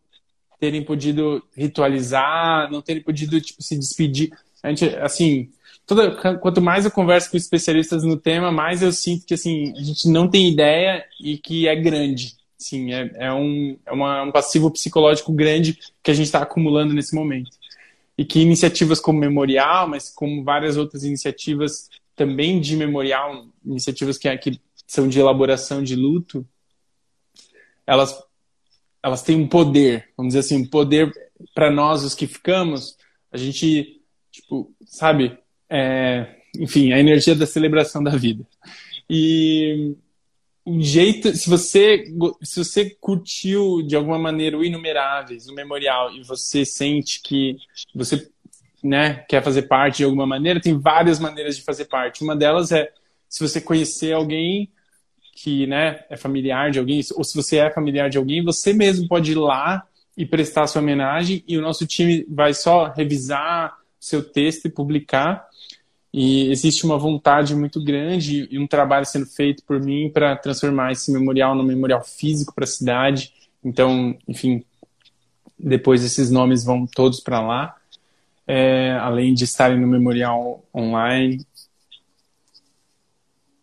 terem 0.59 0.83
podido 0.83 1.43
ritualizar, 1.55 2.71
não 2.71 2.81
terem 2.81 3.01
podido 3.01 3.39
tipo, 3.41 3.61
se 3.61 3.77
despedir. 3.77 4.31
A 4.63 4.69
gente, 4.69 4.85
assim, 4.95 5.49
toda, 5.85 6.11
quanto 6.37 6.61
mais 6.61 6.85
eu 6.85 6.91
converso 6.91 7.29
com 7.29 7.37
especialistas 7.37 8.03
no 8.03 8.17
tema, 8.17 8.51
mais 8.51 8.81
eu 8.81 8.91
sinto 8.91 9.25
que 9.25 9.33
assim 9.33 9.73
a 9.77 9.81
gente 9.83 10.09
não 10.09 10.27
tem 10.27 10.51
ideia 10.51 11.05
e 11.19 11.37
que 11.37 11.67
é 11.67 11.75
grande. 11.75 12.35
Sim, 12.57 12.93
é, 12.93 13.11
é, 13.15 13.33
um, 13.33 13.77
é 13.85 13.91
uma, 13.91 14.23
um 14.23 14.31
passivo 14.31 14.71
psicológico 14.71 15.31
grande 15.31 15.77
que 16.01 16.09
a 16.09 16.13
gente 16.13 16.25
está 16.25 16.41
acumulando 16.41 16.93
nesse 16.93 17.13
momento. 17.13 17.51
E 18.17 18.23
que 18.23 18.39
iniciativas 18.39 18.99
como 18.99 19.19
Memorial, 19.19 19.87
mas 19.87 20.09
como 20.09 20.43
várias 20.43 20.77
outras 20.77 21.03
iniciativas 21.03 21.89
também 22.15 22.61
de 22.61 22.77
memorial, 22.77 23.45
iniciativas 23.63 24.17
que, 24.17 24.35
que 24.37 24.59
são 24.87 25.07
de 25.07 25.19
elaboração 25.19 25.83
de 25.83 25.95
luto, 25.95 26.47
elas 27.85 28.17
elas 29.05 29.21
têm 29.21 29.35
um 29.35 29.47
poder, 29.47 30.09
vamos 30.17 30.33
dizer 30.33 30.39
assim, 30.39 30.63
um 30.63 30.67
poder 30.67 31.13
para 31.53 31.69
nós 31.69 32.03
os 32.03 32.15
que 32.15 32.25
ficamos, 32.25 32.97
a 33.31 33.37
gente, 33.37 34.01
tipo, 34.31 34.73
sabe, 34.83 35.37
é, 35.69 36.37
enfim, 36.57 36.91
a 36.91 36.99
energia 36.99 37.35
da 37.35 37.45
celebração 37.45 38.03
da 38.03 38.15
vida. 38.15 38.43
E 39.07 39.95
o 40.65 40.81
jeito, 40.81 41.35
se 41.35 41.47
você, 41.47 42.03
se 42.41 42.63
você 42.63 42.89
curtiu 42.99 43.83
de 43.83 43.95
alguma 43.95 44.17
maneira 44.17 44.57
o 44.57 44.65
Inumeráveis, 44.65 45.47
o 45.47 45.53
Memorial, 45.53 46.11
e 46.15 46.23
você 46.23 46.65
sente 46.65 47.21
que 47.21 47.57
você 47.93 48.27
né, 48.83 49.23
quer 49.29 49.43
fazer 49.43 49.67
parte 49.67 49.97
de 49.97 50.05
alguma 50.05 50.25
maneira, 50.25 50.59
tem 50.59 50.79
várias 50.79 51.19
maneiras 51.19 51.55
de 51.57 51.61
fazer 51.61 51.85
parte. 51.85 52.23
Uma 52.23 52.35
delas 52.35 52.71
é 52.71 52.91
se 53.29 53.47
você 53.47 53.61
conhecer 53.61 54.13
alguém 54.13 54.71
que 55.35 55.67
né, 55.67 55.99
é 56.09 56.15
familiar 56.15 56.71
de 56.71 56.79
alguém, 56.79 57.01
ou 57.13 57.23
se 57.23 57.35
você 57.35 57.57
é 57.57 57.69
familiar 57.69 58.09
de 58.09 58.17
alguém, 58.17 58.43
você 58.43 58.71
mesmo 58.71 59.05
pode 59.07 59.33
ir 59.33 59.35
lá 59.35 59.85
e 60.17 60.25
prestar 60.25 60.65
sua 60.65 60.81
homenagem, 60.81 61.43
e 61.45 61.57
o 61.57 61.61
nosso 61.61 61.85
time 61.85 62.25
vai 62.29 62.53
só 62.53 62.87
revisar 62.87 63.77
seu 63.99 64.23
texto 64.23 64.65
e 64.65 64.69
publicar. 64.69 65.45
E 66.13 66.49
existe 66.49 66.85
uma 66.85 66.97
vontade 66.97 67.53
muito 67.53 67.83
grande 67.83 68.47
e 68.49 68.57
um 68.57 68.65
trabalho 68.65 69.05
sendo 69.05 69.25
feito 69.25 69.61
por 69.65 69.81
mim 69.81 70.09
para 70.09 70.37
transformar 70.37 70.93
esse 70.93 71.11
memorial 71.11 71.53
num 71.53 71.63
memorial 71.63 72.01
físico 72.01 72.55
para 72.55 72.63
a 72.63 72.67
cidade. 72.67 73.33
Então, 73.61 74.17
enfim, 74.25 74.63
depois 75.59 76.01
esses 76.05 76.31
nomes 76.31 76.63
vão 76.63 76.87
todos 76.87 77.19
para 77.19 77.41
lá, 77.41 77.75
é, 78.47 78.91
além 79.01 79.33
de 79.33 79.43
estarem 79.43 79.77
no 79.77 79.87
memorial 79.87 80.63
online. 80.73 81.45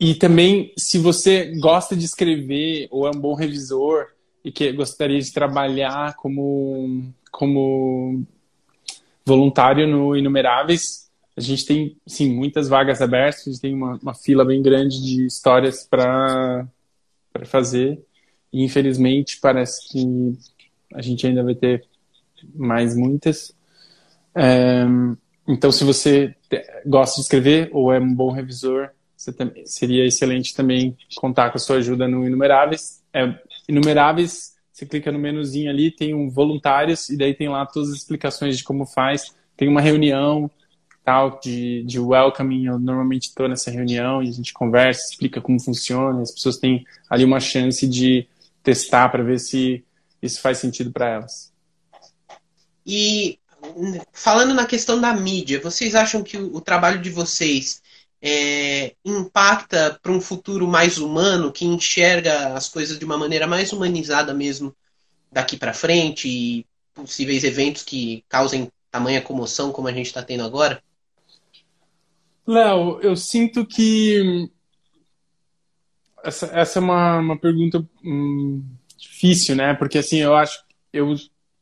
E 0.04 0.16
também, 0.16 0.72
se 0.76 0.98
você 0.98 1.54
gosta 1.60 1.94
de 1.94 2.04
escrever 2.04 2.88
ou 2.90 3.06
é 3.06 3.10
um 3.10 3.20
bom 3.20 3.34
revisor 3.34 4.08
e 4.44 4.50
que 4.50 4.72
gostaria 4.72 5.20
de 5.20 5.32
trabalhar 5.32 6.16
como, 6.16 7.14
como 7.30 8.24
voluntário 9.24 9.86
no 9.86 10.16
Inumeráveis, 10.16 11.08
a 11.36 11.40
gente 11.40 11.64
tem, 11.64 11.96
sim, 12.04 12.34
muitas 12.34 12.68
vagas 12.68 13.00
abertas, 13.00 13.46
a 13.46 13.50
gente 13.52 13.60
tem 13.60 13.74
uma, 13.76 13.96
uma 14.02 14.12
fila 14.12 14.44
bem 14.44 14.60
grande 14.60 15.00
de 15.00 15.24
histórias 15.24 15.84
para 15.84 16.66
fazer. 17.44 18.04
E, 18.52 18.64
infelizmente, 18.64 19.38
parece 19.40 19.88
que 19.88 20.36
a 20.94 21.00
gente 21.00 21.28
ainda 21.28 21.44
vai 21.44 21.54
ter 21.54 21.84
mais 22.52 22.96
muitas. 22.96 23.54
É, 24.34 24.84
então, 25.46 25.70
se 25.70 25.84
você 25.84 26.34
gosta 26.84 27.14
de 27.14 27.20
escrever 27.20 27.70
ou 27.72 27.92
é 27.92 28.00
um 28.00 28.12
bom 28.12 28.32
revisor, 28.32 28.90
seria 29.64 30.06
excelente 30.06 30.54
também 30.54 30.96
contar 31.16 31.50
com 31.50 31.58
a 31.58 31.61
sua 31.61 31.76
ajuda 31.76 32.08
no 32.08 32.26
Inumeráveis. 32.26 33.02
É, 33.12 33.35
Inumeráveis, 33.68 34.54
você 34.72 34.87
clica 34.87 35.12
no 35.12 35.18
menuzinho 35.18 35.70
ali, 35.70 35.90
tem 35.90 36.14
um 36.14 36.30
voluntários, 36.30 37.08
e 37.08 37.16
daí 37.16 37.35
tem 37.35 37.48
lá 37.48 37.64
todas 37.66 37.90
as 37.90 37.96
explicações 37.96 38.56
de 38.56 38.64
como 38.64 38.87
faz. 38.87 39.35
Tem 39.56 39.68
uma 39.68 39.80
reunião, 39.80 40.50
tal 41.04 41.40
de, 41.42 41.82
de 41.85 41.98
welcoming, 41.98 42.66
eu 42.66 42.78
normalmente 42.78 43.28
estou 43.28 43.48
nessa 43.48 43.70
reunião 43.70 44.22
e 44.22 44.28
a 44.28 44.32
gente 44.32 44.52
conversa, 44.52 45.11
explica 45.11 45.40
como 45.40 45.61
funciona, 45.61 46.22
as 46.22 46.32
pessoas 46.32 46.58
têm 46.58 46.85
ali 47.11 47.24
uma 47.24 47.40
chance 47.40 47.87
de 47.87 48.26
testar 48.62 49.08
para 49.08 49.22
ver 49.22 49.38
se 49.38 49.85
isso 50.20 50.40
faz 50.40 50.58
sentido 50.58 50.92
para 50.92 51.08
elas. 51.08 51.52
E 52.87 53.38
falando 54.12 54.54
na 54.54 54.66
questão 54.66 55.00
da 55.00 55.12
mídia, 55.12 55.61
vocês 55.61 55.94
acham 55.94 56.22
que 56.22 56.37
o, 56.37 56.56
o 56.56 56.61
trabalho 56.61 57.00
de 57.00 57.11
vocês 57.11 57.82
é, 58.22 58.94
impacta 59.04 59.98
para 60.00 60.12
um 60.12 60.20
futuro 60.20 60.66
mais 60.68 60.98
humano, 60.98 61.52
que 61.52 61.64
enxerga 61.64 62.54
as 62.54 62.68
coisas 62.68 62.98
de 62.98 63.04
uma 63.04 63.18
maneira 63.18 63.46
mais 63.46 63.72
humanizada 63.72 64.32
mesmo 64.32 64.74
daqui 65.30 65.56
para 65.56 65.74
frente 65.74 66.28
e 66.28 66.66
possíveis 66.94 67.42
eventos 67.42 67.82
que 67.82 68.24
causem 68.28 68.70
tamanha 68.90 69.22
comoção 69.22 69.72
como 69.72 69.88
a 69.88 69.92
gente 69.92 70.06
está 70.06 70.22
tendo 70.22 70.44
agora? 70.44 70.82
Léo, 72.46 73.00
eu 73.00 73.16
sinto 73.16 73.66
que 73.66 74.50
essa, 76.22 76.46
essa 76.46 76.78
é 76.78 76.82
uma, 76.82 77.18
uma 77.18 77.38
pergunta 77.38 77.85
hum, 78.04 78.64
difícil, 78.96 79.56
né? 79.56 79.74
Porque 79.74 79.98
assim, 79.98 80.18
eu 80.18 80.35
acho 80.35 80.62
eu 80.92 81.16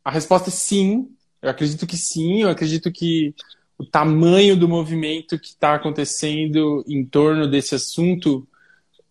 a 0.05 0.11
resposta 0.11 0.49
é 0.49 0.53
sim. 0.53 1.09
Eu 1.41 1.51
acredito 1.51 1.87
que 1.87 1.97
sim. 1.97 2.43
Eu 2.43 2.51
acredito 2.51 2.91
que 2.91 3.35
o 3.81 3.87
tamanho 3.87 4.55
do 4.55 4.69
movimento 4.69 5.39
que 5.39 5.49
está 5.49 5.75
acontecendo 5.75 6.85
em 6.87 7.03
torno 7.03 7.49
desse 7.49 7.75
assunto 7.75 8.47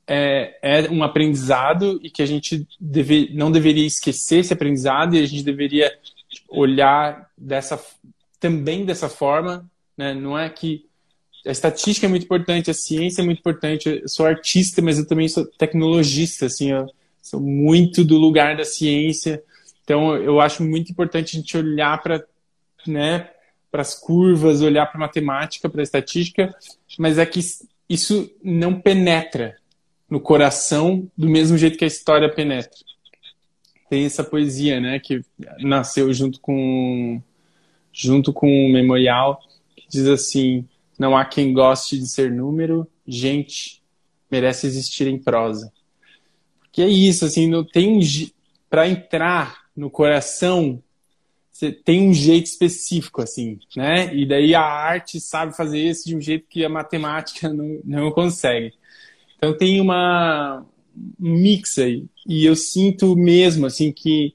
é, 0.06 0.60
é, 0.62 0.90
um 0.92 1.02
aprendizado 1.02 2.00
e 2.04 2.12
que 2.12 2.22
a 2.22 2.26
gente 2.28 2.68
deve, 2.80 3.32
não 3.34 3.52
deveria 3.52 3.88
esquecer 3.88 4.42
esse 4.42 4.54
aprendizado 4.54 5.16
e 5.16 5.24
a 5.24 5.26
gente 5.26 5.42
deveria 5.42 5.92
olhar 6.48 7.32
dessa 7.36 7.84
também 8.40 8.86
dessa 8.86 9.10
forma, 9.10 9.68
né? 9.98 10.14
Não 10.14 10.38
é 10.38 10.48
que 10.48 10.86
a 11.44 11.50
estatística 11.50 12.06
é 12.06 12.10
muito 12.10 12.26
importante, 12.26 12.70
a 12.70 12.76
ciência 12.76 13.24
é 13.24 13.26
muito 13.26 13.40
importante. 13.40 13.90
Eu 13.90 14.08
sou 14.08 14.28
artista, 14.28 14.84
mas 14.84 15.00
eu 15.00 15.08
também 15.08 15.28
sou 15.28 15.48
tecnologista, 15.48 16.46
assim, 16.46 16.72
eu 16.72 16.88
sou 17.24 17.42
muito 17.42 18.04
do 18.04 18.20
lugar 18.20 18.56
da 18.56 18.64
ciência. 18.64 19.44
Então, 19.84 20.16
eu 20.16 20.40
acho 20.40 20.64
muito 20.64 20.92
importante 20.92 21.36
a 21.36 21.40
gente 21.40 21.58
olhar 21.58 22.00
para, 22.04 22.24
né, 22.86 23.32
para 23.72 23.82
as 23.82 23.96
curvas, 23.96 24.62
olhar 24.62 24.86
para 24.88 24.98
a 24.98 25.02
matemática, 25.02 25.70
para 25.70 25.82
a 25.82 25.84
estatística, 25.84 26.54
mas 26.98 27.18
é 27.18 27.26
que 27.26 27.40
isso 27.88 28.32
não 28.44 28.80
penetra 28.80 29.58
no 30.10 30.20
coração 30.20 31.10
do 31.18 31.30
mesmo 31.30 31.58
jeito 31.58 31.78
que 31.78 31.84
a 31.84 31.88
história 31.88 32.34
penetra. 32.34 32.78
Tem 33.90 34.06
essa 34.06 34.24
poesia, 34.24 34.80
né, 34.80 35.00
que 35.00 35.24
nasceu 35.60 36.12
junto 36.14 36.40
com 36.40 37.22
junto 37.92 38.32
com 38.32 38.48
o 38.48 38.72
memorial, 38.72 39.42
que 39.76 39.86
diz 39.90 40.08
assim: 40.08 40.66
não 40.98 41.18
há 41.18 41.26
quem 41.26 41.54
goste 41.54 41.98
de 41.98 42.08
ser 42.08 42.32
número, 42.32 42.88
gente 43.08 43.82
merece 44.30 44.68
existir 44.68 45.08
em 45.08 45.18
prosa. 45.18 45.72
Porque 46.62 46.82
é 46.82 46.88
isso, 46.88 47.26
assim, 47.26 47.48
não 47.48 47.64
tem 47.64 48.00
para 48.70 48.88
entrar 48.88 49.64
no 49.76 49.90
coração, 49.90 50.82
você 51.60 51.74
tem 51.74 52.08
um 52.08 52.14
jeito 52.14 52.46
específico, 52.46 53.22
assim, 53.22 53.60
né? 53.76 54.16
E 54.16 54.26
daí 54.26 54.56
a 54.56 54.62
arte 54.62 55.20
sabe 55.20 55.56
fazer 55.56 55.78
isso 55.78 56.08
de 56.08 56.16
um 56.16 56.22
jeito 56.22 56.48
que 56.48 56.64
a 56.64 56.70
matemática 56.70 57.50
não, 57.52 57.82
não 57.84 58.12
consegue. 58.12 58.74
Então 59.38 59.58
tem 59.58 59.82
uma 59.82 60.66
um 61.20 61.34
mix 61.38 61.78
aí. 61.78 62.06
E 62.26 62.46
eu 62.46 62.56
sinto 62.56 63.14
mesmo, 63.16 63.66
assim, 63.66 63.92
que, 63.92 64.34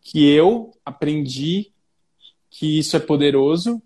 que 0.00 0.26
eu 0.26 0.72
aprendi 0.84 1.70
que 2.50 2.78
isso 2.78 2.96
é 2.96 3.00
poderoso 3.00 3.82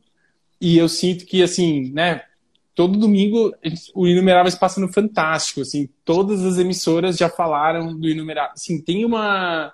e 0.60 0.78
eu 0.78 0.88
sinto 0.88 1.26
que, 1.26 1.42
assim, 1.42 1.90
né, 1.92 2.22
todo 2.76 2.98
domingo 2.98 3.52
o 3.92 4.06
Inumeráveis 4.06 4.54
passa 4.54 4.80
no 4.80 4.92
Fantástico, 4.92 5.62
assim, 5.62 5.88
todas 6.04 6.44
as 6.44 6.58
emissoras 6.58 7.16
já 7.16 7.28
falaram 7.28 7.92
do 7.98 8.08
Inumeráveis. 8.08 8.60
Assim, 8.60 8.80
tem 8.80 9.04
uma... 9.04 9.72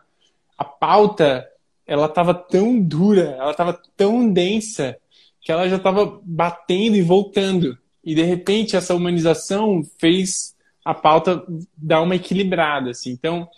A 0.57 0.64
pauta, 0.64 1.46
ela 1.88 2.05
estava 2.05 2.35
tão 2.35 2.79
dura, 2.79 3.35
ela 3.38 3.51
estava 3.51 3.81
tão 3.96 4.31
densa, 4.31 4.98
que 5.40 5.51
ela 5.51 5.66
já 5.66 5.77
estava 5.77 6.20
batendo 6.22 6.96
e 6.96 7.03
voltando. 7.03 7.79
E, 8.05 8.14
de 8.14 8.22
repente, 8.22 8.77
essa 8.77 8.94
humanização 8.94 9.83
fez 9.98 10.55
a 10.85 10.92
pauta 10.92 11.42
dar 11.74 12.03
uma 12.03 12.14
equilibrada, 12.14 12.90
assim. 12.90 13.11
Então, 13.11 13.48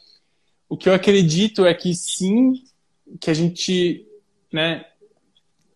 o 0.68 0.76
que 0.76 0.88
eu 0.88 0.94
acredito 0.94 1.66
é 1.66 1.74
que, 1.74 1.92
sim, 1.92 2.62
que 3.20 3.30
a 3.30 3.34
gente, 3.34 4.06
né, 4.52 4.84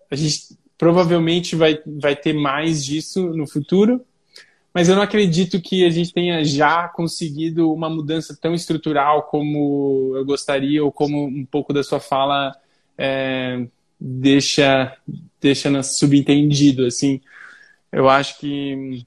a 0.09 0.15
gente 0.15 0.57
provavelmente 0.79 1.57
vai, 1.57 1.81
vai 1.85 2.15
ter 2.15 2.33
mais 2.33 2.85
disso 2.85 3.31
no 3.31 3.49
futuro, 3.49 4.01
mas 4.75 4.89
eu 4.89 4.97
não 4.97 5.03
acredito 5.03 5.61
que 5.61 5.87
a 5.87 5.91
gente 5.91 6.13
tenha 6.13 6.45
já 6.45 6.89
conseguido 6.89 7.73
uma 7.73 7.89
mudança 7.89 8.37
tão 8.37 8.53
estrutural 8.53 9.23
como 9.23 10.13
eu 10.17 10.25
gostaria, 10.25 10.85
ou 10.85 10.91
como 10.91 11.25
um 11.25 11.47
pouco 11.47 11.73
da 11.73 11.85
sua 11.85 12.01
fala 12.01 12.53
é, 12.99 13.67
deixa, 14.01 14.97
deixa 15.41 15.81
subentendido. 15.85 16.87
Assim, 16.87 17.21
eu 17.93 18.09
acho 18.09 18.41
que 18.41 19.07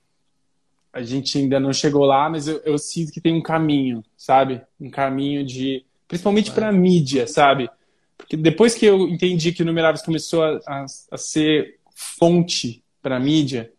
a 0.94 1.02
gente 1.04 1.38
ainda 1.38 1.60
não 1.60 1.74
chegou 1.74 2.06
lá, 2.06 2.30
mas 2.30 2.48
eu, 2.48 2.62
eu 2.64 2.78
sinto 2.78 3.12
que 3.12 3.20
tem 3.20 3.34
um 3.34 3.42
caminho, 3.42 4.02
sabe? 4.16 4.62
Um 4.80 4.90
caminho 4.90 5.46
de. 5.46 5.86
Principalmente 6.08 6.50
para 6.52 6.70
a 6.70 6.72
mídia, 6.72 7.28
sabe? 7.28 7.70
Porque 8.18 8.38
depois 8.38 8.74
que 8.74 8.86
eu 8.86 9.08
entendi 9.10 9.52
que 9.52 9.62
o 9.62 9.66
Numeráveis 9.66 10.02
começou 10.02 10.44
a, 10.44 10.60
a, 10.66 10.86
a 11.12 11.18
ser 11.18 11.78
fonte 11.94 12.82
para 13.02 13.18
a 13.18 13.20
mídia, 13.20 13.72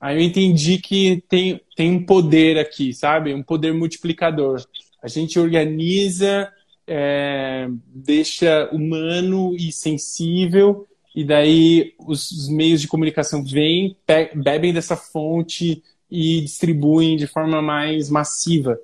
aí 0.00 0.16
eu 0.16 0.22
entendi 0.22 0.78
que 0.78 1.22
tem, 1.28 1.60
tem 1.76 1.92
um 1.92 2.04
poder 2.04 2.58
aqui, 2.58 2.92
sabe? 2.94 3.34
Um 3.34 3.42
poder 3.42 3.74
multiplicador. 3.74 4.64
A 5.02 5.08
gente 5.08 5.38
organiza, 5.38 6.50
é, 6.86 7.68
deixa 7.86 8.68
humano 8.72 9.54
e 9.54 9.70
sensível, 9.70 10.86
e 11.14 11.24
daí 11.24 11.94
os, 11.98 12.30
os 12.30 12.48
meios 12.48 12.80
de 12.80 12.88
comunicação 12.88 13.44
vêm, 13.44 13.96
bebem 14.34 14.72
dessa 14.72 14.96
fonte 14.96 15.82
e 16.10 16.40
distribuem 16.40 17.16
de 17.16 17.26
forma 17.26 17.60
mais 17.60 18.08
massiva. 18.08 18.78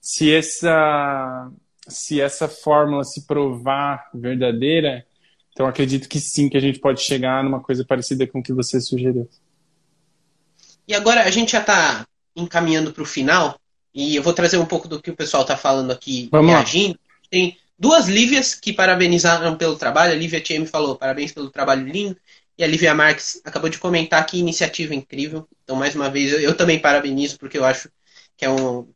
Se 0.00 0.32
essa 0.32 1.50
se 1.88 2.20
essa 2.20 2.46
fórmula 2.46 3.02
se 3.02 3.26
provar 3.26 4.08
verdadeira, 4.14 5.04
então 5.52 5.66
acredito 5.66 6.08
que 6.08 6.20
sim, 6.20 6.48
que 6.48 6.56
a 6.56 6.60
gente 6.60 6.78
pode 6.78 7.00
chegar 7.00 7.42
numa 7.42 7.60
coisa 7.60 7.84
parecida 7.84 8.26
com 8.26 8.38
o 8.38 8.42
que 8.42 8.52
você 8.52 8.80
sugeriu. 8.80 9.28
E 10.90 10.94
agora 10.94 11.22
a 11.22 11.30
gente 11.30 11.52
já 11.52 11.60
está 11.60 12.04
encaminhando 12.34 12.92
para 12.92 13.04
o 13.04 13.06
final, 13.06 13.60
e 13.94 14.16
eu 14.16 14.24
vou 14.24 14.32
trazer 14.32 14.58
um 14.58 14.66
pouco 14.66 14.88
do 14.88 15.00
que 15.00 15.12
o 15.12 15.14
pessoal 15.14 15.44
está 15.44 15.56
falando 15.56 15.92
aqui, 15.92 16.28
Vamos 16.32 16.50
reagindo. 16.50 16.94
Lá. 16.94 17.28
Tem 17.30 17.56
duas 17.78 18.08
Lívias 18.08 18.56
que 18.56 18.72
parabenizaram 18.72 19.56
pelo 19.56 19.76
trabalho. 19.76 20.12
A 20.12 20.16
Lívia 20.16 20.40
TM 20.40 20.66
falou 20.66 20.96
parabéns 20.96 21.30
pelo 21.30 21.48
trabalho 21.48 21.86
lindo. 21.86 22.16
E 22.58 22.64
a 22.64 22.66
Lívia 22.66 22.92
Marques 22.92 23.40
acabou 23.44 23.70
de 23.70 23.78
comentar 23.78 24.26
que 24.26 24.36
iniciativa 24.36 24.92
incrível. 24.92 25.46
Então, 25.62 25.76
mais 25.76 25.94
uma 25.94 26.10
vez, 26.10 26.32
eu, 26.32 26.56
também 26.56 26.80
parabenizo, 26.80 27.38
porque 27.38 27.56
eu 27.56 27.64
acho 27.64 27.88
que 28.36 28.44
é 28.44 28.50
um 28.50 28.88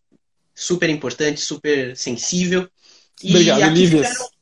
super 0.53 0.91
importante, 0.91 1.41
super 1.41 1.97
sensível. 1.97 2.69
E 3.23 3.31
Obrigado, 3.31 3.73
Lívias. 3.73 4.09
Fizeram... 4.09 4.35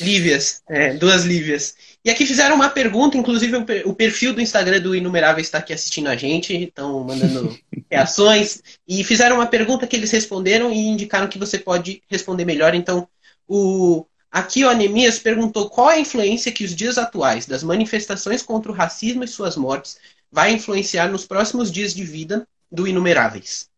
Lívias, 0.00 0.62
é, 0.66 0.94
duas 0.94 1.24
Lívias. 1.24 1.76
E 2.02 2.08
aqui 2.08 2.24
fizeram 2.24 2.56
uma 2.56 2.70
pergunta, 2.70 3.16
inclusive 3.16 3.56
o 3.84 3.94
perfil 3.94 4.32
do 4.32 4.40
Instagram 4.40 4.80
do 4.80 4.94
Inumerável 4.94 5.42
está 5.42 5.58
aqui 5.58 5.72
assistindo 5.72 6.08
a 6.08 6.16
gente, 6.16 6.54
estão 6.54 7.04
mandando 7.04 7.58
reações. 7.90 8.62
E 8.88 9.04
fizeram 9.04 9.36
uma 9.36 9.46
pergunta 9.46 9.86
que 9.86 9.96
eles 9.96 10.10
responderam 10.10 10.72
e 10.72 10.78
indicaram 10.78 11.28
que 11.28 11.38
você 11.38 11.58
pode 11.58 12.02
responder 12.08 12.46
melhor. 12.46 12.74
Então, 12.74 13.06
o, 13.46 14.06
aqui 14.30 14.64
o 14.64 14.70
Anemias 14.70 15.18
perguntou 15.18 15.68
qual 15.68 15.90
é 15.90 15.96
a 15.96 16.00
influência 16.00 16.50
que 16.50 16.64
os 16.64 16.74
dias 16.74 16.96
atuais 16.96 17.44
das 17.44 17.62
manifestações 17.62 18.40
contra 18.42 18.72
o 18.72 18.74
racismo 18.74 19.22
e 19.22 19.28
suas 19.28 19.54
mortes 19.54 19.98
vai 20.32 20.52
influenciar 20.52 21.08
nos 21.08 21.26
próximos 21.26 21.70
dias 21.70 21.92
de 21.92 22.04
vida 22.04 22.48
do 22.72 22.88
Inumeráveis. 22.88 23.68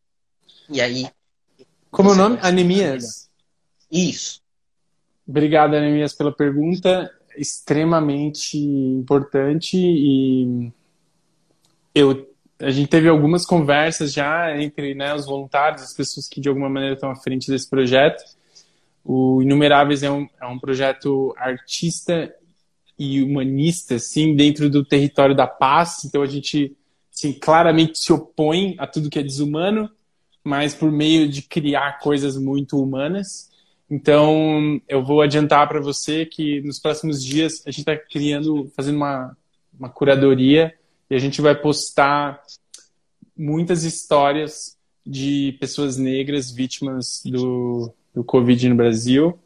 E 0.68 0.80
aí. 0.80 1.08
Como 1.90 2.10
é 2.10 2.12
o 2.12 2.16
nome? 2.16 2.38
Anemias. 2.40 3.28
Isso. 3.90 4.40
Obrigado, 5.26 5.74
Anemias, 5.74 6.12
pela 6.12 6.32
pergunta. 6.32 7.10
Extremamente 7.36 8.58
importante 8.58 9.76
e 9.76 10.72
eu 11.94 12.32
a 12.62 12.70
gente 12.70 12.88
teve 12.88 13.08
algumas 13.08 13.44
conversas 13.44 14.12
já 14.12 14.56
entre 14.56 14.94
né, 14.94 15.12
os 15.12 15.26
voluntários, 15.26 15.82
as 15.82 15.92
pessoas 15.92 16.28
que 16.28 16.40
de 16.40 16.48
alguma 16.48 16.68
maneira 16.68 16.94
estão 16.94 17.10
à 17.10 17.16
frente 17.16 17.50
desse 17.50 17.68
projeto. 17.68 18.22
O 19.04 19.42
Inumeráveis 19.42 20.04
é 20.04 20.10
um, 20.10 20.28
é 20.40 20.46
um 20.46 20.60
projeto 20.60 21.34
artista 21.36 22.32
e 22.96 23.20
humanista, 23.20 23.96
assim, 23.96 24.36
dentro 24.36 24.70
do 24.70 24.84
território 24.84 25.34
da 25.34 25.46
paz. 25.46 26.04
Então 26.04 26.22
a 26.22 26.26
gente 26.26 26.76
assim, 27.12 27.32
claramente 27.32 27.98
se 27.98 28.12
opõe 28.12 28.76
a 28.78 28.86
tudo 28.86 29.10
que 29.10 29.18
é 29.18 29.22
desumano, 29.22 29.90
mas 30.44 30.72
por 30.72 30.90
meio 30.90 31.28
de 31.28 31.42
criar 31.42 31.98
coisas 31.98 32.36
muito 32.36 32.80
humanas. 32.80 33.50
Então 33.90 34.80
eu 34.88 35.04
vou 35.04 35.20
adiantar 35.20 35.68
para 35.68 35.80
você 35.80 36.24
que 36.24 36.60
nos 36.62 36.78
próximos 36.78 37.22
dias 37.22 37.62
a 37.66 37.70
gente 37.70 37.80
está 37.80 37.96
criando, 37.96 38.70
fazendo 38.74 38.96
uma, 38.96 39.36
uma 39.78 39.88
curadoria 39.88 40.74
e 41.10 41.14
a 41.14 41.18
gente 41.18 41.40
vai 41.40 41.54
postar 41.54 42.42
muitas 43.36 43.84
histórias 43.84 44.78
de 45.04 45.56
pessoas 45.60 45.96
negras 45.96 46.50
vítimas 46.50 47.22
do, 47.24 47.92
do 48.14 48.24
Covid 48.24 48.68
no 48.68 48.76
Brasil. 48.76 49.38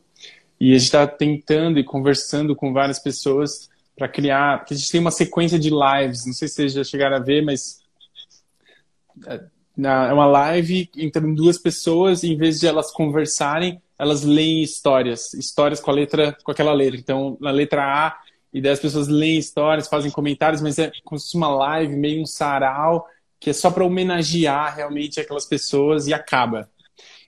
E 0.61 0.71
a 0.71 0.79
gente 0.79 0.85
está 0.85 1.07
tentando 1.07 1.79
e 1.79 1.85
conversando 1.85 2.55
com 2.55 2.73
várias 2.73 2.99
pessoas 2.99 3.69
para 3.97 4.09
criar, 4.09 4.59
porque 4.59 4.75
a 4.75 4.77
gente 4.77 4.91
tem 4.91 5.01
uma 5.01 5.11
sequência 5.11 5.59
de 5.59 5.71
lives, 5.71 6.27
não 6.27 6.33
sei 6.35 6.49
se 6.49 6.55
vocês 6.55 6.73
já 6.73 6.85
chegaram 6.85 7.17
a 7.17 7.21
ver, 7.21 7.43
mas 7.43 7.81
é, 9.27 9.41
é 9.79 10.13
uma 10.13 10.27
live 10.27 10.91
entre 10.97 11.35
duas 11.35 11.59
pessoas 11.59 12.23
e 12.23 12.33
em 12.33 12.37
vez 12.37 12.61
de 12.61 12.67
elas 12.67 12.93
conversarem, 12.93 13.81
elas 13.99 14.23
leem 14.23 14.63
histórias, 14.63 15.33
histórias 15.35 15.81
com 15.81 15.91
a 15.91 15.95
letra, 15.95 16.37
com 16.45 16.51
aquela 16.51 16.73
letra. 16.73 16.99
Então, 16.99 17.37
na 17.41 17.51
letra 17.51 17.83
A, 17.83 18.19
e 18.53 18.61
daí 18.61 18.73
as 18.73 18.81
pessoas 18.81 19.09
leem 19.09 19.39
histórias, 19.39 19.89
fazem 19.89 20.11
comentários, 20.11 20.61
mas 20.61 20.79
é 20.79 20.91
como 21.05 21.19
se 21.19 21.27
fosse 21.27 21.37
uma 21.37 21.49
live, 21.49 21.97
meio 21.97 22.23
um 22.23 22.27
sarau, 22.27 23.07
que 23.39 23.51
é 23.51 23.53
só 23.53 23.71
para 23.71 23.85
homenagear 23.85 24.75
realmente 24.75 25.21
aquelas 25.21 25.47
pessoas 25.47 26.07
e 26.07 26.15
acaba 26.15 26.69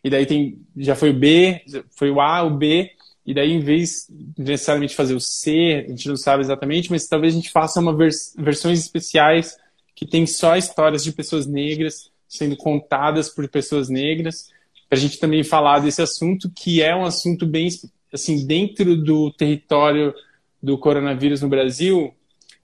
e 0.02 0.10
daí 0.10 0.26
tem 0.26 0.60
já 0.76 0.94
foi 0.94 1.10
o 1.10 1.14
B, 1.14 1.62
foi 1.90 2.10
o 2.10 2.20
A, 2.20 2.42
o 2.42 2.50
B, 2.50 2.90
e 3.26 3.34
daí 3.34 3.52
em 3.52 3.60
vez 3.60 4.06
de 4.08 4.42
necessariamente 4.42 4.94
fazer 4.94 5.14
o 5.14 5.20
C, 5.20 5.84
a 5.86 5.90
gente 5.90 6.08
não 6.08 6.16
sabe 6.16 6.42
exatamente, 6.42 6.90
mas 6.90 7.06
talvez 7.06 7.34
a 7.34 7.36
gente 7.36 7.50
faça 7.50 7.80
uma 7.80 7.94
vers 7.94 8.34
versões 8.38 8.78
especiais 8.80 9.56
que 9.94 10.06
tem 10.06 10.26
só 10.26 10.56
histórias 10.56 11.02
de 11.02 11.12
pessoas 11.12 11.46
negras 11.46 12.10
sendo 12.28 12.56
contadas 12.56 13.28
por 13.28 13.48
pessoas 13.48 13.88
negras, 13.88 14.50
para 14.88 14.98
a 14.98 15.00
gente 15.00 15.18
também 15.18 15.44
falar 15.44 15.80
desse 15.80 16.00
assunto 16.00 16.50
que 16.50 16.82
é 16.82 16.94
um 16.94 17.04
assunto 17.04 17.46
bem 17.46 17.68
assim 18.12 18.46
dentro 18.46 18.96
do 18.96 19.30
território 19.30 20.14
do 20.62 20.78
coronavírus 20.78 21.42
no 21.42 21.48
Brasil 21.48 22.14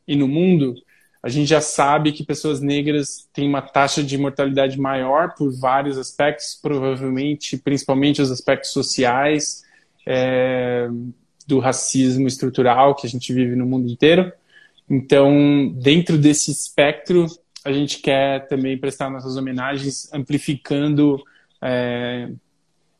e 0.06 0.16
no 0.16 0.26
mundo, 0.26 0.74
a 1.22 1.28
gente 1.28 1.48
já 1.48 1.60
sabe 1.60 2.12
que 2.12 2.22
pessoas 2.22 2.60
negras 2.60 3.28
têm 3.32 3.48
uma 3.48 3.62
taxa 3.62 4.02
de 4.02 4.18
mortalidade 4.18 4.78
maior 4.78 5.34
por 5.34 5.50
vários 5.58 5.96
aspectos, 5.96 6.58
provavelmente, 6.60 7.56
principalmente 7.56 8.20
os 8.20 8.30
aspectos 8.30 8.72
sociais, 8.72 9.62
é, 10.06 10.87
do 11.46 11.58
racismo 11.58 12.26
estrutural 12.26 12.94
que 12.94 13.06
a 13.06 13.10
gente 13.10 13.32
vive 13.32 13.56
no 13.56 13.64
mundo 13.64 13.90
inteiro. 13.90 14.30
Então, 14.88 15.72
dentro 15.80 16.18
desse 16.18 16.50
espectro, 16.50 17.26
a 17.64 17.72
gente 17.72 18.00
quer 18.00 18.46
também 18.46 18.76
prestar 18.76 19.08
nossas 19.08 19.37
homenagens, 19.37 20.12
amplificando, 20.12 21.22
é, 21.64 22.31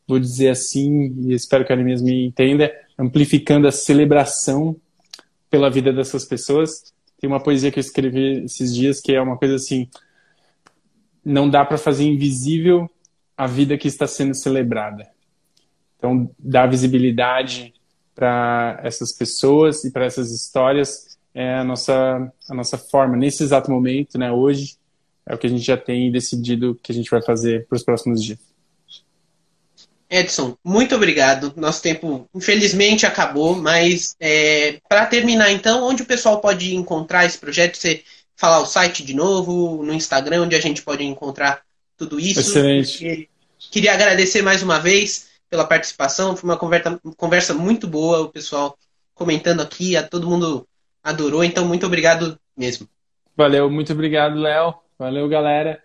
vou 0.07 0.19
dizer 0.19 0.49
assim, 0.49 1.13
e 1.27 1.33
espero 1.33 1.63
que 1.63 1.71
a 1.71 1.75
mesmo 1.75 2.07
me 2.07 2.25
entenda, 2.25 2.73
amplificando 2.97 3.67
a 3.67 3.71
celebração 3.71 4.75
pela 5.49 5.69
vida 5.69 5.93
dessas 5.93 6.25
pessoas 6.25 6.95
tem 7.19 7.27
uma 7.27 7.39
poesia 7.39 7.71
que 7.71 7.79
eu 7.79 7.81
escrevi 7.81 8.43
esses 8.45 8.73
dias 8.73 9.01
que 9.01 9.13
é 9.13 9.21
uma 9.21 9.37
coisa 9.37 9.55
assim: 9.55 9.89
não 11.23 11.49
dá 11.49 11.65
para 11.65 11.77
fazer 11.77 12.03
invisível 12.03 12.89
a 13.35 13.47
vida 13.47 13.77
que 13.77 13.87
está 13.87 14.07
sendo 14.07 14.35
celebrada. 14.35 15.09
Então, 15.97 16.29
dar 16.37 16.67
visibilidade 16.67 17.73
para 18.13 18.79
essas 18.83 19.11
pessoas 19.11 19.83
e 19.83 19.91
para 19.91 20.05
essas 20.05 20.31
histórias 20.31 21.17
é 21.33 21.55
a 21.55 21.63
nossa, 21.63 22.31
a 22.47 22.53
nossa 22.53 22.77
forma. 22.77 23.17
Nesse 23.17 23.43
exato 23.43 23.71
momento, 23.71 24.17
né, 24.17 24.31
hoje, 24.31 24.77
é 25.25 25.33
o 25.33 25.37
que 25.37 25.47
a 25.47 25.49
gente 25.49 25.63
já 25.63 25.75
tem 25.75 26.11
decidido 26.11 26.79
que 26.81 26.91
a 26.91 26.95
gente 26.95 27.09
vai 27.09 27.21
fazer 27.21 27.65
para 27.67 27.75
os 27.75 27.83
próximos 27.83 28.23
dias. 28.23 28.39
Edson, 30.09 30.55
muito 30.63 30.95
obrigado. 30.95 31.53
Nosso 31.55 31.81
tempo, 31.81 32.27
infelizmente, 32.33 33.05
acabou, 33.05 33.55
mas 33.55 34.15
é, 34.19 34.79
para 34.87 35.05
terminar, 35.05 35.51
então, 35.51 35.83
onde 35.83 36.03
o 36.03 36.05
pessoal 36.05 36.39
pode 36.39 36.75
encontrar 36.75 37.25
esse 37.25 37.37
projeto? 37.37 37.77
Você 37.77 38.03
falar 38.35 38.61
o 38.61 38.65
site 38.65 39.03
de 39.03 39.13
novo, 39.13 39.83
no 39.83 39.93
Instagram, 39.93 40.43
onde 40.43 40.55
a 40.55 40.61
gente 40.61 40.81
pode 40.81 41.03
encontrar 41.03 41.61
tudo 41.97 42.19
isso. 42.19 42.39
Excelente. 42.39 43.29
Queria 43.71 43.93
agradecer 43.93 44.41
mais 44.41 44.61
uma 44.61 44.79
vez 44.79 45.29
pela 45.49 45.65
participação, 45.65 46.35
foi 46.35 46.49
uma 46.49 46.57
conversa, 46.57 46.99
conversa 47.17 47.53
muito 47.53 47.87
boa, 47.87 48.21
o 48.21 48.29
pessoal 48.29 48.77
comentando 49.13 49.61
aqui, 49.61 49.95
a 49.95 50.03
todo 50.03 50.29
mundo 50.29 50.67
adorou, 51.03 51.43
então 51.43 51.65
muito 51.65 51.85
obrigado 51.85 52.37
mesmo. 52.57 52.87
Valeu, 53.37 53.69
muito 53.69 53.93
obrigado, 53.93 54.35
Léo. 54.35 54.75
Valeu, 54.97 55.27
galera. 55.27 55.81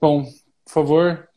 Bom, 0.00 0.24
por 0.24 0.72
favor, 0.72 1.27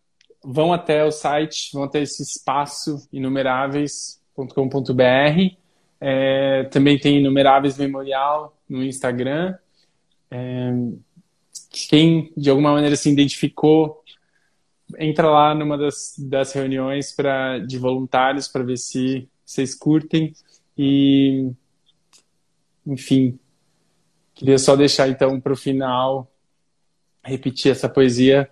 vão 0.44 0.74
até 0.74 1.06
o 1.06 1.12
site, 1.12 1.70
vão 1.74 1.84
até 1.84 2.02
esse 2.02 2.24
espaço 2.24 3.08
inumeráveis.com.br. 3.12 5.56
É, 6.00 6.64
também 6.72 6.98
tem 6.98 7.20
Inumeráveis 7.20 7.78
Memorial 7.78 8.58
no 8.68 8.84
Instagram. 8.84 9.56
É, 10.32 10.72
quem 11.70 12.32
de 12.36 12.50
alguma 12.50 12.74
maneira 12.74 12.96
se 12.96 13.10
identificou, 13.10 14.04
entra 14.98 15.30
lá 15.30 15.54
numa 15.54 15.78
das, 15.78 16.16
das 16.18 16.54
reuniões 16.54 17.12
pra, 17.12 17.60
de 17.60 17.78
voluntários 17.78 18.48
para 18.48 18.64
ver 18.64 18.78
se 18.78 19.30
vocês 19.46 19.76
curtem. 19.76 20.34
E, 20.78 21.52
enfim, 22.86 23.38
queria 24.34 24.58
só 24.58 24.76
deixar 24.76 25.08
então 25.08 25.40
para 25.40 25.54
o 25.54 25.58
final 25.58 26.28
repetir 27.24 27.72
essa 27.72 27.88
poesia 27.88 28.50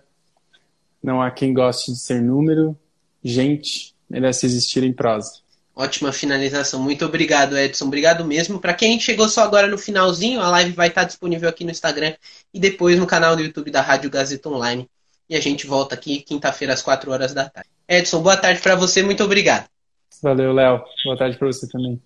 não 1.02 1.20
há 1.20 1.30
quem 1.30 1.52
goste 1.52 1.92
de 1.92 1.98
ser 1.98 2.20
número, 2.20 2.76
gente 3.22 3.94
merece 4.08 4.46
existir 4.46 4.82
em 4.82 4.92
prosa. 4.92 5.40
Ótima 5.74 6.12
finalização. 6.12 6.82
Muito 6.82 7.04
obrigado, 7.06 7.56
Edson. 7.56 7.86
Obrigado 7.86 8.24
mesmo. 8.24 8.58
Para 8.58 8.74
quem 8.74 8.98
chegou 9.00 9.28
só 9.28 9.42
agora 9.42 9.66
no 9.66 9.78
finalzinho, 9.78 10.40
a 10.40 10.50
live 10.50 10.72
vai 10.72 10.88
estar 10.88 11.04
disponível 11.04 11.48
aqui 11.48 11.64
no 11.64 11.70
Instagram 11.70 12.14
e 12.52 12.60
depois 12.60 12.98
no 12.98 13.06
canal 13.06 13.34
do 13.34 13.42
YouTube 13.42 13.70
da 13.70 13.80
Rádio 13.80 14.10
Gazeta 14.10 14.48
Online. 14.48 14.88
E 15.28 15.36
a 15.36 15.40
gente 15.40 15.66
volta 15.66 15.94
aqui 15.94 16.20
quinta-feira 16.20 16.74
às 16.74 16.82
4 16.82 17.10
horas 17.10 17.32
da 17.32 17.48
tarde. 17.48 17.70
Edson, 17.88 18.20
boa 18.20 18.36
tarde 18.36 18.60
para 18.60 18.74
você. 18.74 19.02
Muito 19.02 19.24
obrigado. 19.24 19.66
Valeu, 20.22 20.52
Léo. 20.52 20.82
Boa 21.04 21.16
tarde 21.16 21.38
para 21.38 21.46
você 21.46 21.66
também. 21.68 22.00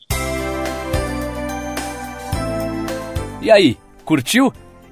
E 3.43 3.51
aí, 3.51 3.77
curtiu? 4.05 4.53